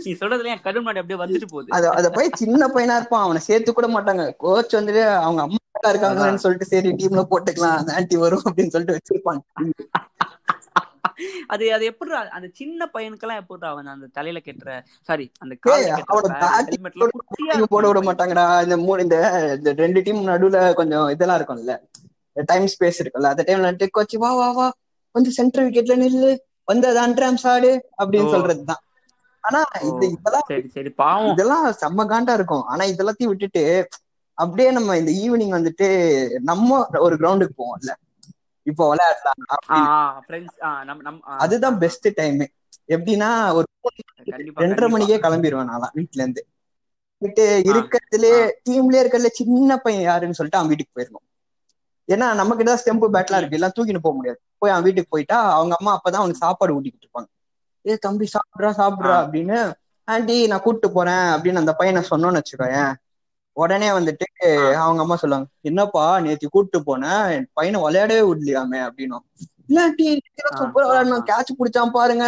[0.04, 1.70] நீ சொல்றதுல என் கடும் அப்படியே வந்துட்டு போகுது.
[1.74, 3.24] அத அத போய் சின்ன பையனா இருப்பான்.
[3.26, 4.24] அவனை சேர்த்து கூட மாட்டாங்க.
[4.42, 9.42] கோச் வந்துட்டு அவங்க அம்மா இருக்காங்கன்னு சொல்லிட்டு சரி டீம்ல போட்டுக்கலாம் அந்த ஆன்டி வரும் அப்படின்னு சொல்லிட்டு வச்சிருப்பாங்க.
[11.46, 14.70] அது அது எப்படி அந்த சின்ன பையனுக்கெல்லாம் எப்படி அவன் அந்த தலையில கெட்டுற
[15.08, 15.54] சாரி அந்த
[17.72, 18.44] போட விட மாட்டாங்கடா.
[18.62, 19.16] இந்த மூணு இந்த
[19.82, 21.74] ரெண்டு டீம் நடுவுல கொஞ்சம் இதெல்லாம் இருக்கும்ல.
[22.36, 24.68] டைம் ஸ்பேஸ் இருக்குல்ல அந்த டைம்ல கோச்சு வா வா வா
[25.14, 26.30] வந்து சென்டர் விக்கெட்ல நில்லு
[26.64, 27.70] வந்து அது அண்ட்ராம் சாடு
[28.02, 28.32] அப்படின்னு.
[28.34, 28.82] சொல்றதுதான்.
[29.44, 30.06] ஆனா இது.
[30.16, 31.32] இதெல்லாம் சரி சரி பாவம்.
[31.32, 32.64] இதெல்லாம் செம்ம காண்டா இருக்கும்.
[32.64, 33.64] ஆனா இதெல்லாத்தையும் விட்டுட்டு
[34.42, 35.86] அப்படியே நம்ம இந்த ஈவினிங் வந்துட்டு
[36.50, 37.92] நம்ம ஒரு கிரவுண்டுக்கு போவோம்ல.
[38.66, 39.38] இப்போ விளையாடலாம்
[41.44, 42.40] அதுதான் பெஸ்ட் டைம்
[42.94, 43.66] எப்படின்னா ஒரு
[44.62, 46.42] ரெண்டரை மணிக்கே கிளம்பிடுவேன் நான் வீட்டுல இருந்து.
[47.22, 48.34] போயிட்டு இருக்கிறதுலே.
[48.66, 51.26] டீம்லயே இருக்கிறதுல சின்ன பையன் யாருன்னு சொல்லிட்டு அவன் வீட்டுக்கு போயிருக்கும்
[52.08, 53.58] ஏன்னா நமக்கு தான் ஸ்டெம்பு பேட்லாம் இருக்கு.
[53.58, 54.38] எல்லாம் தூக்கிட்டு போக முடியாது.
[54.60, 57.28] போய் அவன் வீட்டுக்கு போயிட்டா அவங்க அம்மா அப்பதான் அவனுக்கு சாப்பாடு ஊட்டிக்கிட்டு இருப்பாங்க.
[57.84, 59.16] ஏ தம்பி சாப்பிடுறா சாப்பிடுறா.
[59.24, 59.58] அப்படின்னு
[60.08, 62.92] ஆண்டி நான் கூப்பிட்டு போறேன் அப்படின்னு அந்த பையனை சொன்னோன்னு வச்சுக்கோயேன்.
[63.56, 64.26] உடனே வந்துட்டு.
[64.76, 69.24] அவங்க அம்மா சொல்லுவாங்க என்னப்பா நேத்து கூப்பிட்டு போனேன் பையனை விளையாடவே விடலையாமே அப்படின்னும்.
[69.68, 70.06] இல்ல ஆண்டி
[70.44, 71.26] ஆ, சூப்பரா விளையாடணும்.
[71.26, 72.26] கேட்ச் பிடிச்சான் பாருங்க.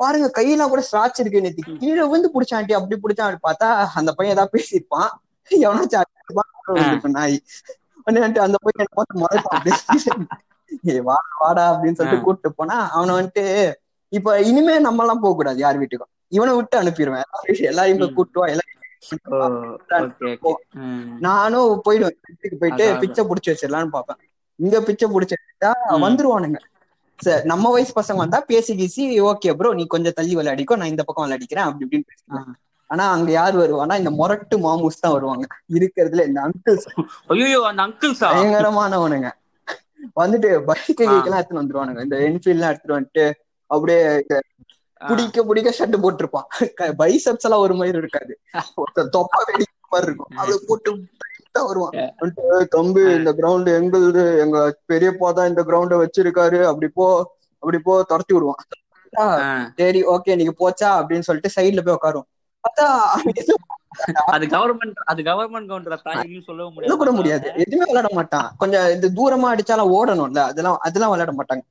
[0.00, 1.78] பாருங்க கையெல்லாம் கூட ஸ்ட்ராச் இருக்கு நேத்து.
[1.78, 3.36] கீழே வந்து பிடிச்சான் ஆண்டி அப்படி பிடிச்சான்.
[3.48, 5.10] பார்த்தா அந்த பையன் ஏதாவது பேசியிருப்பான்.
[5.50, 6.06] எவனாச்சும்
[7.10, 7.36] நாய்.
[8.06, 10.28] உடனே அந்த பையன் என்ன பார்த்து முறைப்பான்
[11.04, 12.24] வா வாடா அப்படின்னு சொல்லிட்டு.
[12.24, 13.44] கூப்பிட்டு போனா அவனை வந்துட்டு
[14.12, 16.10] இப்ப இனிமே நம்ம எல்லாம் போக கூடாது யார் வீட்டுக்கும்.
[16.28, 17.26] இவனை விட்டு அனுப்பிடுவேன்
[17.70, 18.14] எல்லாரையும் போய் ம்.
[18.14, 18.38] கூட்டு
[21.26, 22.86] நானும் போயிடுவேன் வீட்டுக்கு போயிட்டு.
[23.02, 24.20] பிச்சை புடிச்சு வச்சிடலாம்னு பாப்பேன்
[24.58, 26.02] இங்க பிச்சை புடிச்சு வச்சா ம்.
[26.04, 26.58] வந்துருவானுங்க.
[27.20, 31.02] சரி நம்ம வயசு பசங்க வந்தா பேசி கீசி ஓகே ப்ரோ நீ கொஞ்சம் தள்ளி விளையாடிக்கோ நான் இந்த
[31.04, 32.08] பக்கம் விளையாடிக்கிறேன் அப்படி இப்படின்னு.
[32.10, 32.50] பேசிக்கலாம்
[32.90, 35.44] ஆனா அங்க யார் வருவானா இந்த மொரட்டு மாமூஸ் தான் வருவாங்க.
[35.76, 36.86] இருக்கிறதுல இந்த அங்கிள்ஸ்
[37.34, 39.28] ஐயோ அந்த அங்கிள்ஸா பயங்கரமானவனுங்க.
[40.16, 41.12] வந்துட்டு பைக் ஆ.
[41.18, 42.02] எல்லாம் எடுத்துட்டு வந்துருவானுங்க.
[42.06, 43.26] இந்த என்ஃபீல்ட் எல்லாம் எடுத்துட்டு வந்துட்டு
[43.70, 44.00] அப்படியே
[45.08, 46.46] பிடிக்க பிடிக்க ஷர்ட் போட்டிருப்பான்.
[46.98, 48.38] பைசப்ஸ் எல்லாம் ஒரு மாதிரி இருக்காது.
[49.16, 50.36] தொப்பா வெடிக்கிற மாதிரி இருக்கும்.
[50.36, 51.04] அதை போட்டு
[51.52, 51.90] வருவான்.
[51.90, 56.62] வந்துட்டு, "ஏய் தம்பி இந்த கிரவுண்ட் எங்களுது எங்க பெரியப்பா தான் இந்த கிரவுண்ட வச்சிருக்காரு.
[56.64, 57.06] அப்படி போ
[57.54, 59.72] அப்படி போ துரத்தி விடுவான்.
[59.76, 60.88] சரி ஓகே நீங்க போச்சா?
[60.88, 62.28] அப்படின்னு சொல்லிட்டு சைடுல போய் உட்காரும்
[64.26, 67.12] அது கவர்மெண்ட் அது கவர்மெண்ட் கவுண்டர் தாயின்னு சொல்லவும் சொல்ல கூட முடியாது.
[67.12, 67.58] முடியாது.
[67.58, 68.54] எதுவுமே விளையாட மாட்டான்.
[68.58, 70.38] கொஞ்சம் இந்த தூரமா அடிச்சாலும் ஓடணும்ல.
[70.38, 71.64] அதெல்லாம் அதெல்லாம் விளையாட மாட்டாங்க.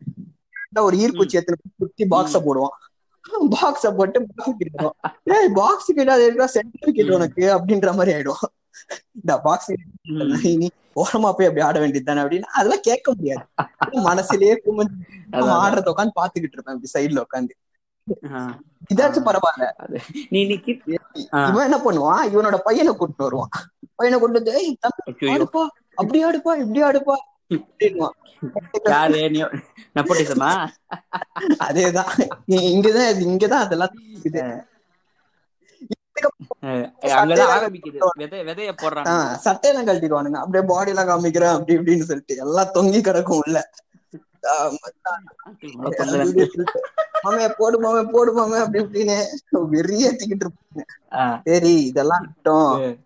[0.80, 2.76] ஒரு ஈர்க்குச்சி எடுத்து குத்தி பாக்ஸ போடுவான்.
[3.56, 4.98] பாக்ஸ போட்டு box கிட்ட வரும்.
[5.34, 8.44] ஏய் பாக்ஸ் கிட்ட அது இருக்கா சென்டர் கிட்ட உனக்கு அப்படின்ற மாதிரி ஆயிடும்.
[9.16, 9.72] இந்த பாக்ஸ்.
[10.58, 10.68] நீ
[11.00, 13.44] ஓரமா போய் அப்படி ஆட வேண்டியது தானே அப்படின்னு அதெல்லாம் கேட்க முடியாது.
[14.08, 14.96] மனசுலயே குமிஞ்சு
[15.60, 17.54] ஆடுறத உட்காந்து பாத்துக்கிட்டு இருப்பேன் இப்படி சைடுல உட்காந்து.
[18.94, 19.66] இதாச்சும் பரவாயில்ல.
[20.30, 20.42] நீ.
[21.50, 22.22] இவன் என்ன பண்ணுவான்?
[22.34, 23.52] இவனோட பையனை கூட்டிட்டு வருவான்.
[23.96, 25.34] பையனை கூட்டு வந்து "ஏய், தம்பி, ஐயோ.
[25.34, 25.64] ஆடுப்பா
[25.96, 27.16] அப்படி ஆடுப்பா இப்படி ஆடுப்பா.
[28.84, 29.30] யாரு?
[29.30, 29.42] நீ
[29.96, 30.68] நெப்போட்டிசமா?
[31.60, 32.30] அதேதான்.
[32.48, 33.94] நீ- இங்கதான் இங்கதான் அதெல்லாம்
[39.44, 40.32] சட்டையெல்லாம் கழட்டிடுவானுங்க.
[40.32, 43.70] அப்படியே பாடி எல்லாம் காமிக்கிறேன் அப்படி இப்படின்னு சொல்லிட்டு எல்லாம் தொங்கி கிடக்கும் உள்ள.
[47.24, 50.82] மாமே போடு மாமே போடு மாமே அப்படி இப்படின்னு வெறியேத்திக்கிட்டு இருப்பாங்க.
[51.46, 52.36] சரி இதெல்லாம்.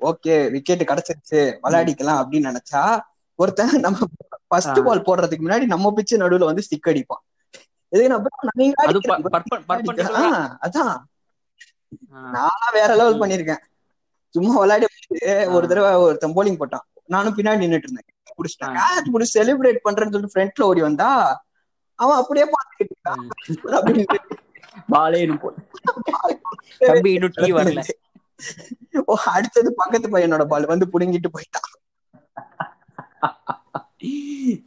[0.02, 1.58] ஓகே விக்கெட் கிடைச்சிருச்சு.
[1.64, 3.00] விளையாடிக்கலாம் அப்படின்னு நினைச்சா
[3.36, 4.00] ஒருத்தன் நம்ம
[4.48, 4.80] ஃபர்ஸ்ட்.
[4.86, 7.24] பால் போடுறதுக்கு முன்னாடி நம்ம பிச்சு நடுவுல வந்து ஸ்டிக் அடிப்பான்.
[10.68, 10.96] அதான்.
[12.36, 13.62] நான் வேற லெவல் பண்ணிருக்கேன்
[14.30, 14.88] சும்மா விளையாடி
[15.48, 15.68] ஒரு.
[15.68, 16.86] தடவை ஒருத்தன் போலிங் போட்டான்.
[17.06, 18.10] நானும் பின்னாடி நின்னுட்டு இருந்தேன்.
[18.38, 18.78] புடிச்சிட்டேன்.
[19.34, 21.10] செலிப்ரேட் பண்றேன்னு சொல்லிட்டு ஃப்ரண்ட்ல ஓடி வந்தா
[22.00, 22.96] அவன் அப்படியே பாத்துக்கிட்டு
[24.92, 25.20] பாலே
[27.58, 27.82] வரல.
[29.06, 31.70] ஓ அடுத்தது பக்கத்து பையனோட பால் வந்து புடுங்கிட்டு போயிட்டான்.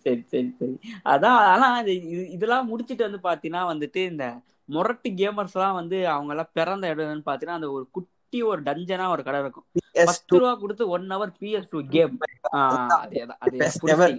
[0.03, 0.75] சரி சரி சரி.
[1.07, 4.27] அதான் ஆனா இது இது- இதெல்லாம் முடிச்சிட்டு வந்து பாத்தீங்கன்னா வந்துட்டு இந்த
[4.69, 9.23] முரட்டு கேமர்ஸ் எல்லாம் வந்து அவங்க எல்லாம் பிறந்த இடம்னு பாத்தீங்கன்னா அந்த ஒரு குட்டி ஒரு டஞ்சனா ஒரு
[9.23, 9.67] கடை இருக்கும்.
[9.75, 12.15] PS2 பத்து ரூபா கொடுத்து one hour PS two game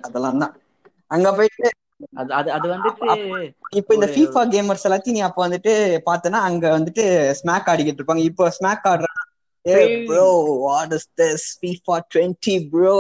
[0.02, 0.54] அதெல்லாம் தான்.
[1.12, 1.67] அங்க போயிட்டு
[2.13, 3.06] அது அது அது வந்துட்டு
[3.71, 5.73] இப்ப இந்த FIFA கேமர்ஸ் எல்லாத்தையும் நீ அப்ப வந்துட்டு
[6.06, 7.04] பார்த்தனா அங்க வந்துட்டு
[7.39, 8.23] ஸ்மாக் ஆடிக்கிட்டு இருப்பாங்க.
[8.23, 9.21] இப்போ ஸ்மாக் ஆடுறான்
[9.65, 9.78] ஏ.
[10.08, 10.26] Bro
[10.65, 12.97] what is this FIFA 20 bro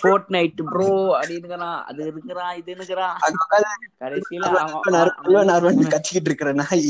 [0.28, 3.16] Fortnite bro அப்படின்னுக்கிறான் அது இருக்கிறான் இது இருக்கிறான்
[4.00, 6.86] கடைசியில அவன் கத்திக்கிட்டு இருக்கிற நாய்.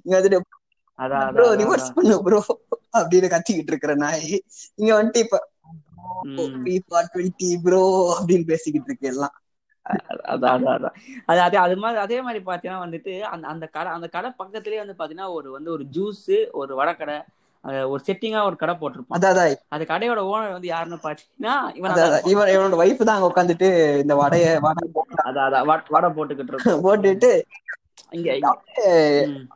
[0.00, 0.40] இங்க வந்துட்டு
[0.98, 2.40] அதான் ப்ரோ ரிவர்ஸ் பண்ணு ப்ரோ
[2.94, 4.28] அப்படின்னு கத்திக்கிட்டு இருக்கிற நாய்.
[4.74, 5.38] இங்க வந்துட்டு இப்ப
[6.28, 6.38] ம்.
[6.64, 7.82] FIFA 20 ப்ரோ
[8.14, 9.34] அப்படின்னு பேசிக்கிட்டு இருக்கு எல்லாம்.
[11.26, 14.96] அது அதே அது மாதிரி அதே மாதிரி பாத்தீங்கன்னா வந்துட்டு அந்த அந்த கடை அந்த கடை பக்கத்துலயே வந்து
[14.98, 17.16] பாத்தீங்கன்னா ஒரு வந்து ஒரு ஜூஸ் ஒரு வடக்கடை
[17.64, 22.22] ஒரு செட்டிங்கா ஒரு கடை போட்டிருப்பான் அதான் அந்த கடையோட ஓனர் வந்து யாருன்னு பாத்தீங்கன்னா இவன்.
[22.24, 23.68] இவன் இவனோட வைஃப் தான் அங்க உட்காந்துட்டு
[24.00, 24.90] இந்த வடைய வடை
[25.24, 25.64] அதான் அதான்.
[25.64, 27.42] வட- வடை போட்டுக்கிட்டு இருக்கும் போட்டுட்டு
[28.10, 28.30] இங்க.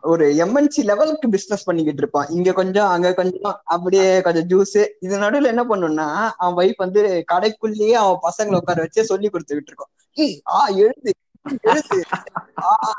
[0.03, 2.27] ஒரு எம்என்சி லெவலுக்கு பிசினஸ் பண்ணிக்கிட்டு இருப்பான்.
[2.29, 7.91] இங்க கொஞ்சம் அங்க கொஞ்சம் அப்படியே கொஞ்சம் ஜூஸ் இது நடுவுல என்ன பண்ணும்னா அவன் வைஃப் வந்து கடைக்குள்ளேயே
[7.91, 11.13] அவன் பசங்களை உட்கார வச்சே சொல்லி கொடுத்துக்கிட்டு இருக்கோம் ஏய், ஆ எழுது.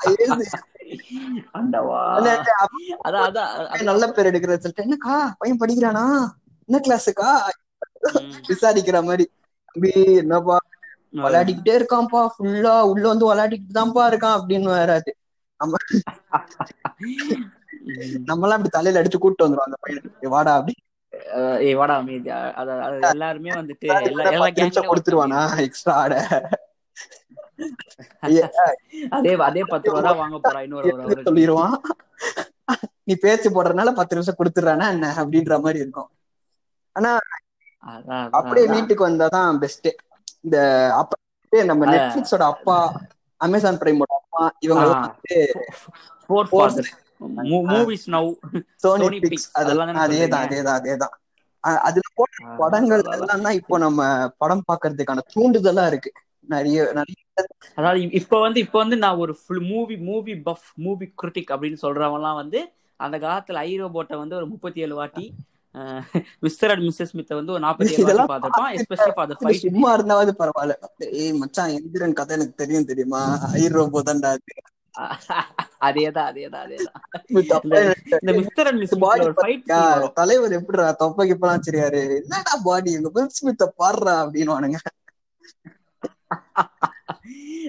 [0.01, 0.37] பையன்
[3.85, 6.05] நல்ல பேர் எடுக்கிறது சொல்லிட்டு என்னக்கா பையன் படிக்கிறானா?
[6.69, 7.29] என்ன கிளாஸுக்கா.
[8.49, 9.25] விசாரிக்கிற மாதிரி.
[9.69, 10.57] தம்பி என்னப்பா?
[11.23, 12.21] விளையாடிக்கிட்டே இருக்கான்ப்பா.
[12.33, 15.11] ஃபுல்லா உள்ள வந்து விளையாடிக்கிட்டு தான்ப்பா இருக்கான் அப்படின்னு வராது.
[15.59, 15.75] நம்ம.
[18.29, 20.75] நம்மளாம் அப்படி தலையில அடிச்சு கூட்டு வந்துரும் அந்த பையனுக்கு வாடா அப்படி
[21.61, 21.95] ஏய் வாடா
[22.55, 22.69] அத
[23.07, 24.25] எல்லாருமே வந்துட்டு எல்லா
[24.83, 25.39] கொடுத்துருவானா?
[25.65, 26.13] எக்ஸ்ட்ரா ஆட.
[28.25, 30.91] அதே அதே பத்து ரூபா தான் வாங்க போறா இன்னொரு
[31.25, 31.75] சொல்லிடுவான்
[33.07, 36.09] நீ பேச்சு போடுறதுனால பத்து நிமிஷம் கொடுத்துறானா என்ன அப்படின்ற மாதிரி இருக்கும்
[36.95, 37.11] ஆனா
[38.37, 38.65] அப்படியே.
[38.73, 39.87] வீட்டுக்கு வந்தாதான் பெஸ்ட்
[40.45, 40.57] இந்த
[40.99, 41.13] அப்ப
[41.53, 41.83] நம்ம.
[41.91, 42.77] நெட்ஃபிளிக்ஸோட அப்பா
[43.41, 44.85] அமேசான் பிரைமோட அப்பா இவங்க.
[45.09, 45.35] வந்து
[47.71, 48.25] movies now.
[48.83, 50.43] சோனி பிக்ஸ் அதெல்லாம் அதெல்லாம் தானே அதேதான்?
[50.45, 51.15] அதேதான் அதேதான்
[51.83, 53.03] அதுல போட்ட படங்கள்.
[53.15, 54.01] எல்லாம் தான் இப்போ நம்ம
[54.41, 56.11] படம் பாக்குறதுக்கான தூண்டுதலா இருக்கு
[56.47, 57.13] நிறைய நிறைய
[57.75, 62.35] அதாவது இப்ப வந்து இப்ப வந்து நான் ஒரு full movie movie buff movie critic அப்படின்னு சொல்றவங்கலாம்
[62.35, 65.33] வந்து அந்த காலத்துல ஐ ரோபோட்டை வந்து ஒரு முப்பத்தி ஏழு வாட்டி
[66.39, 69.99] மிஸ்டர் அண்ட் மிஸ்ஸஸ் ஸ்மித்தை வந்து ஒரு நாற்பத்தி ஏழு வாட்டி பார்த்திருப்பான் எஸ்பெஷலி ஃபார் த ஃபைட் சும்மா
[69.99, 70.73] இருந்தாவது பரவாயில்ல.
[70.97, 73.39] ஏய் மச்சான் எந்திரன் கதை எனக்கு தெரியும் தெரியுமா?
[73.53, 74.37] ஐ ரோபோ தான்டா.
[75.81, 76.99] அதேதான் அதேதான் அதேதான்.
[77.63, 80.11] இந்த- mister and miss body fight?
[80.13, 82.21] தலைவர் எப்படிடா தொப்பைக்கு இப்பெல்லாம் வச்சிருக்காரு?
[82.21, 82.91] என்னடா பாடி?
[82.91, 84.75] எங்க பில் ஸ்மித்த பாடுறா அப்படின்னு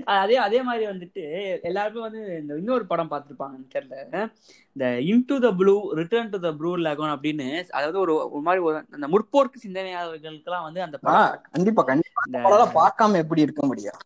[0.05, 1.23] அதே அதே மாதிரி வந்துட்டு
[1.63, 4.31] எல்லாருமே வந்து இந்த இன்னொரு படம் பார்த்திருப்பாங்கன்னு தெரியல.
[4.73, 8.85] இந்த into the blue return to the blue lagoon அப்படின்னு அதாவது ஒரு ஒரு மாதிரி ஒரு
[8.91, 12.33] அந்த முற்போக்கு சிந்தனையாளர்களுக்கெல்லாம் வந்து அந்த படம் கண்டிப்பா கண்டிப்பா.
[12.79, 13.99] பார்க்காம எப்படி இருக்க முடியும்?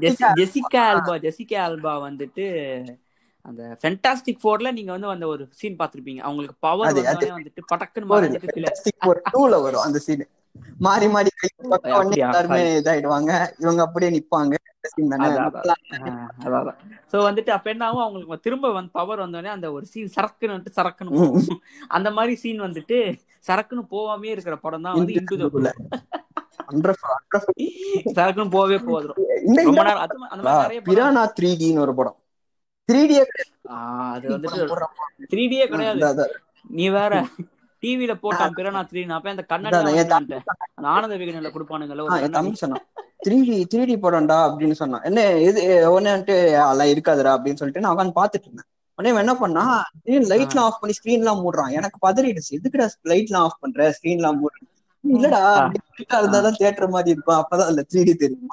[0.00, 1.14] Jessi- Jessica Alba.
[1.24, 2.46] Jessica Alba வந்துட்டு
[3.42, 6.18] அந்த ஃபென்டாஸ்டிக் ஃபோர்ல நீங்க வந்து அந்த ஒரு சீன் பார்த்திருப்பீங்க.
[6.18, 7.62] அவங்களுக்கு பவர் வந்துட்டு
[9.32, 10.26] two-ல வரும் அந்த சீன்
[10.78, 12.10] மாறி மாறி கை பக்கம்?
[12.10, 13.32] எல்லாருமே இதாயிடுவாங்க.
[13.60, 14.54] இவங்க அப்படியே நிப்பாங்க.
[17.12, 21.60] சோ வந்துட்டு அப்ப என்ன ஆகும் அவங்களுக்கு திரும்ப வந்து பவர் வந்தோடனே அந்த ஒரு சீன் சரக்குன்னு போகும்.
[21.88, 22.98] அந்த மாதிரி சீன் வந்துட்டு
[23.48, 25.14] சரக்குன்னு போவாமே இருக்கிற படம் தான் வந்து
[26.72, 26.94] under-
[28.18, 29.82] சரக்குன்னு போவே போதும் இந்த இந்த
[30.86, 32.18] பிரானா த்ரீ டின்னு ஒரு படம்.
[32.88, 34.76] த்ரீ டி அது வந்துட்டு
[35.32, 36.30] த்ரீ டியே கிடையாது.
[36.68, 37.12] நீ வேற.
[37.84, 39.76] டிவில போட்டான் பிறனா த்ரீ நான் போய் அந்த கண்ணாடி
[40.94, 42.84] ஆனந்த விகடன்ல கொடுப்பானுங்கல்ல தம்பி சொன்னான்.
[43.26, 45.02] த்ரீ டி த்ரீ டி படம்டா அப்படின்னு சொன்னான்.
[45.02, 45.60] என்ன இது
[45.94, 48.68] ஒன்னுட்டு அதெல்லாம் இருக்காதுடா அப்படின்னு சொல்லிட்டு நான் உட்காந்து பாத்துட்டு இருந்தேன்.
[48.98, 49.62] உடனே என்ன பண்ணா
[50.04, 51.70] லைட் எல்லாம் ஆஃப் பண்ணி ஸ்கிரீன் எல்லாம் மூடுறான்.
[51.70, 52.52] எனக்கு பதறிடுச்சு.
[52.58, 53.94] எதுக்குடா லைட் எல்லாம் ஆஃப் பண்ற?
[53.96, 54.60] ஸ்கிரீன் எல்லாம் மூடுற
[55.04, 55.40] இல்லடா
[56.22, 57.38] இருந்தாதான் தியேட்டர் மாதிரி இருக்கும்.
[57.40, 58.52] அப்பதான் அதுல த்ரீ டி தெரியும்?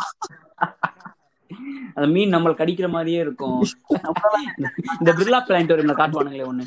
[1.93, 3.59] அந்த மீன் நம்மள கடிக்கிற மாதிரியே இருக்கும்.
[4.99, 6.65] இந்த பிர்லா பிளானட்டோரியம்ல காட்டுவானுங்களே ஒண்ணு.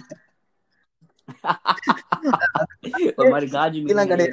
[3.18, 4.26] ஒரு மாதிரி காஜி கிடையாது.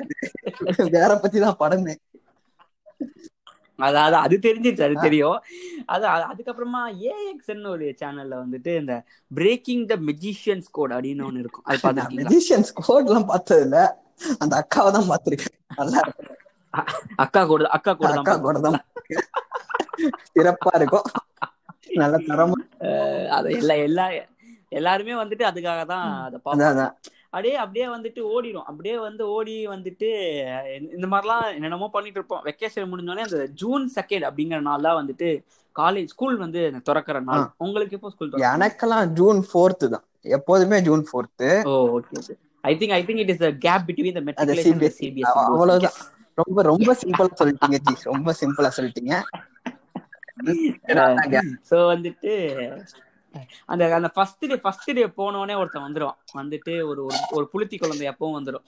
[0.91, 1.93] வேற பத்தி தான் படமே.
[3.79, 5.37] அதாவது அது தெரிஞ்சிருச்சு அது தெரியும்.
[5.85, 8.95] அது அது- அதுக்கப்புறமா ஏஎக்ஸ்ன்னு ஒரு சேனல்ல வந்துட்டு இந்த
[9.31, 11.65] பிரேக்கிங் த மெஜிஷியன்ஸ் கோட் அப்படின்னு ஒண்ணு இருக்கும்.
[11.65, 11.79] அது
[12.19, 13.79] மெஜிஷியன்ஸ் கோட் எல்லாம் பார்த்தது இல்ல
[14.39, 16.01] அந்த அக்காவை தான் பாத்திருக்கேன் நல்லா.
[17.15, 18.79] அக்கா கூட அக்கா கூட அக்கா கூட தான்
[20.29, 21.07] சிறப்பா இருக்கும்.
[21.95, 22.57] நல்ல தரமா
[23.29, 24.05] அது எல்லா எல்லா
[24.71, 26.83] எல்லாருமே வந்துட்டு அதுக்காக தான் அதை பார்ப்பாங்க.
[27.33, 30.07] அப்படியே அப்படியே வந்துட்டு ஓடிடும் அப்படியே வந்து ஓடி வந்துட்டு
[30.91, 32.43] இந்த- மாதிரிலாம் என்னென்னமோ பண்ணிட்டு இருப்போம்.
[32.45, 35.29] வெக்கேஷன் முடிஞ்சோடனே அந்த ஜூன் செகண்ட் அப்படிங்கிற நாள் தான் வந்துட்டு
[35.75, 37.43] காலேஜ் ஸ்கூல் வந்து திறக்கிற நாள்.
[37.57, 40.05] உங்களுக்கு எப்போ ஸ்கூல் எனக்கெல்லாம் ஜூன் ஃபோர்த்து தான்.
[40.29, 44.23] எப்போதுமே June fourth oh okay okay I think I think it is gap between the
[44.25, 45.97] matriculation CBSE அவ்வளவுதான்.
[46.37, 47.93] ரொம்ப ரொம்ப சிம்பிளா சொல்லிட்டீங்க ஜி.
[48.03, 49.13] ரொம்ப சிம்பிளா சொல்லிட்டீங்க.
[51.69, 52.31] சோ வந்துட்டு
[53.65, 56.17] அந்த அந்த ஃபர்ஸ்ட் டே ஃபர்ஸ்ட் டே போனோடனே ஒருத்தன் வந்துருவான்.
[56.33, 58.65] வந்துட்டு ஒரு ஒரு- புளுத்தி குழந்தை எப்பவும் வந்துடும்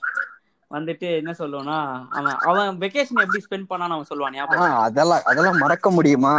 [0.72, 1.78] வந்துட்டு என்ன சொல்லுவானா
[2.12, 6.34] அவன் அவன் வெக்கேஷன் எப்படி ஸ்பெண்ட் பண்ணான்னு அவன் சொல்லுவான் ஞாபகம் ஆஹ் அதெல்லாம் அதெல்லாம் மறக்க முடியுமா?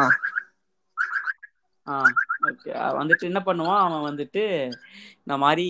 [1.86, 1.94] ஆ
[2.48, 4.42] ஓகே வந்துட்டு என்ன பண்ணுவான் அவன் வந்துட்டு
[5.24, 5.66] இந்த மாதிரி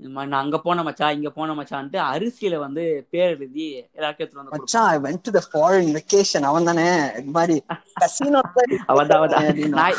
[0.00, 4.98] நான் அங்க போன மச்சா இங்க போன மச்சான்ட்டு அரிசியில வந்து பேர் எழுதி எல்லாருக்கும் எடுத்துட்டு வந்து I
[4.98, 6.86] went to the foreign vacation அவன் தானே
[7.18, 7.56] இது மாதிரி
[8.02, 8.40] கசினோ
[8.86, 9.98] அவன் தான்.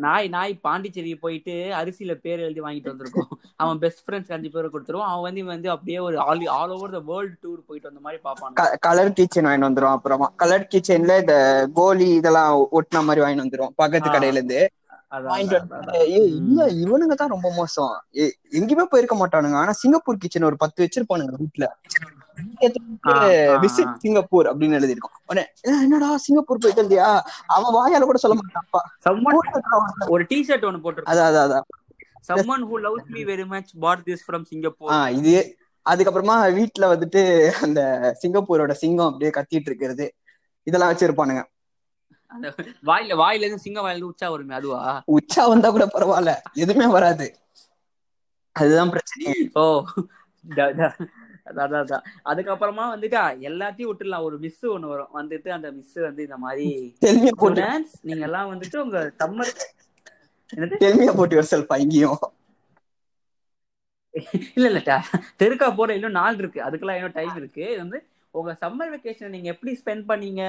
[0.00, 3.30] நாய் நாய் நாய் பாண்டிச்சேரி போயிட்டு அரிசியில பேர் எழுதி வாங்கிட்டு வந்திருக்கோம்.
[3.56, 7.00] அவன் பெஸ்ட் ஃப்ரெண்ட்ஸ் அஞ்சு பேரை கொடுத்துருவான் அவன் வந்து வந்து அப்படியே ஒரு all all over the
[7.10, 10.28] world tour போயிட்டு வந்த மாதிரி பாப்பான் கலர் கிச்சன் வாங்கிட்டு வந்துரும் அப்புறமா.
[10.42, 11.36] கலர் கிச்சன்ல இந்த
[11.78, 14.08] கோலி இதெல்லாம் ஒட்டின மாதிரி வாங்கிட்டு வந்துரும் பக்கத்து.
[14.08, 14.60] கடையில இருந்து
[15.12, 15.56] இல்ல
[16.66, 16.82] ம்.
[16.82, 17.94] இவனுங்க தான் ரொம்ப மோசம்.
[18.52, 21.66] எங்கேயுமே போயிருக்க மாட்டானுங்க ஆனா சிங்கப்பூர் கிச்சன் ஒரு பத்து வச்சிருப்பானுங்க வீட்டுல
[23.58, 23.96] விசிட்.
[23.96, 27.08] சிங்கப்பூர் அப்படின்னு எழுதிருக்கும் உடனே "ஏய், என்னடா சிங்கப்பூர் போயிட்டு வந்தியா?
[27.46, 28.80] அவன் வாயால கூட சொல்ல மாட்டான்ப்பா
[30.08, 31.10] ஒரு டிஷர்ட் ஒன்னு போட்டிருக்கோம்.
[31.12, 31.66] அதான் அதான் அதான்.
[32.66, 34.90] Who loves me very much bought this from singapore.
[34.92, 35.34] ஆஹ் இது
[35.86, 37.22] அதுக்கப்புறமா வீட்டுல வந்துட்டு
[37.62, 37.80] அந்த
[38.22, 40.06] சிங்கப்பூரோட சிங்கம் அப்படியே கத்திட்டு இருக்கிறது.
[40.66, 41.42] இதெல்லாம் வச்சிருப்பானுங்க.
[42.86, 44.82] வாயில வாயில இருந்து சிங்க வாயில உச்சா வருமே அதுவா?
[45.14, 46.32] உச்சா வந்தா கூட பரவாயில்ல.
[46.54, 47.26] எதுவுமே வராது.
[48.56, 49.32] அதுதான் பிரச்சனை.
[49.54, 49.64] ஓ
[50.44, 50.96] அதான்.
[52.30, 54.22] அதுக்கப்புறமா வந்துட்டு எல்லாத்தையும் விட்டுடலாம்.
[54.22, 55.12] ஒரு மிஸ் ஒண்ணு வரும்.
[55.14, 56.66] வந்துட்டு அந்த மிஸ் வந்து இந்த மாதிரி
[58.02, 59.52] நீங்க எல்லாம் வந்துட்டு உங்க சம்மர்
[60.52, 60.76] என்னது?
[60.84, 62.20] டெல்மியா போட்டு யுவர் செல்ஃப் இங்கேயும்
[64.54, 64.80] இல்ல இல்ல
[65.40, 66.60] தெருக்கா போற இன்னும் நாள் இருக்கு.
[66.66, 67.62] அதுக்கெல்லாம் இன்னும் டைம் இருக்கு.
[67.68, 67.98] இது வந்து
[68.34, 70.42] உங்க சம்மர் வெக்கேஷன் நீங்க எப்படி ஸ்பெண்ட் பண்ணீங்க?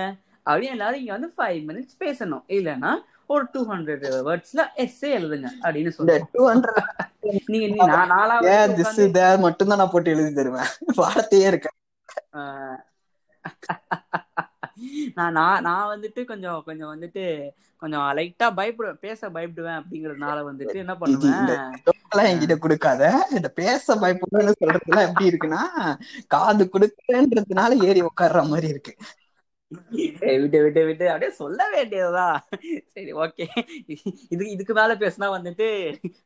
[0.46, 2.44] அப்படின்னு எல்லாரும் இங்க வந்து ஃபைவ் மினிட்ஸ் பேசணும்.
[2.58, 2.92] இல்லைன்னா
[3.30, 5.92] ஒரு டூ ஹண்ட்ரட் வேர்ட்ஸ்ல எஸ்ஸே எழுதுங்க அப்படின்னு
[6.52, 6.80] ஹண்ட்ரட்
[7.52, 10.70] நீங்க நீ நான் நாலா ஏன் வந்து திஸ் உட்காந்து தேர் மட்டும் தான் நான் போட்டு எழுதி தருவேன்.
[11.02, 11.70] வார்த்தையே இருக்கு.
[15.18, 17.24] நான் நான் நான் வந்துட்டு கொஞ்சம் கொஞ்சம் வந்துட்டு
[17.82, 21.50] கொஞ்சம் லைட்டா பயப்படுவேன் பேச பயப்படுவேன் அப்படிங்கறதுனால வந்துட்டு என்ன பண்ணுவேன்?
[22.32, 23.04] என்கிட்ட கொடுக்காத.
[23.38, 25.62] இந்த பேச பயப்படுன்னு சொல்றதுலாம் எப்படி இருக்குன்னா
[26.34, 28.94] காது கொடுக்கன்றதுனால ஏறி உட்கார்ற மாதிரி இருக்கு.
[30.20, 32.28] விட்டு விட்டு விட்டு அப்படியே சொல்ல வேண்டியதுதா
[32.86, 33.46] சரி ஓகே.
[34.30, 35.68] இது இதுக்கு மேல பேசினா வந்துட்டு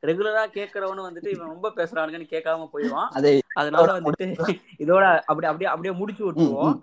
[0.07, 3.09] ரெகுலரா கேக்குறவனு வந்துட்டு இவன் ரொம்ப பேசுறானுங்கன்னு கேட்காம போயிடுவான்.
[3.11, 6.77] அதை அதனால வந்துட்டு இதோட அப்படி அப்படியே அப்படியே முடிச்சு விட்டுருவோம்.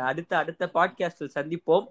[0.00, 1.86] அடுத்த அடுத்த பாட்காஸ்டில் சந்திப்போம்.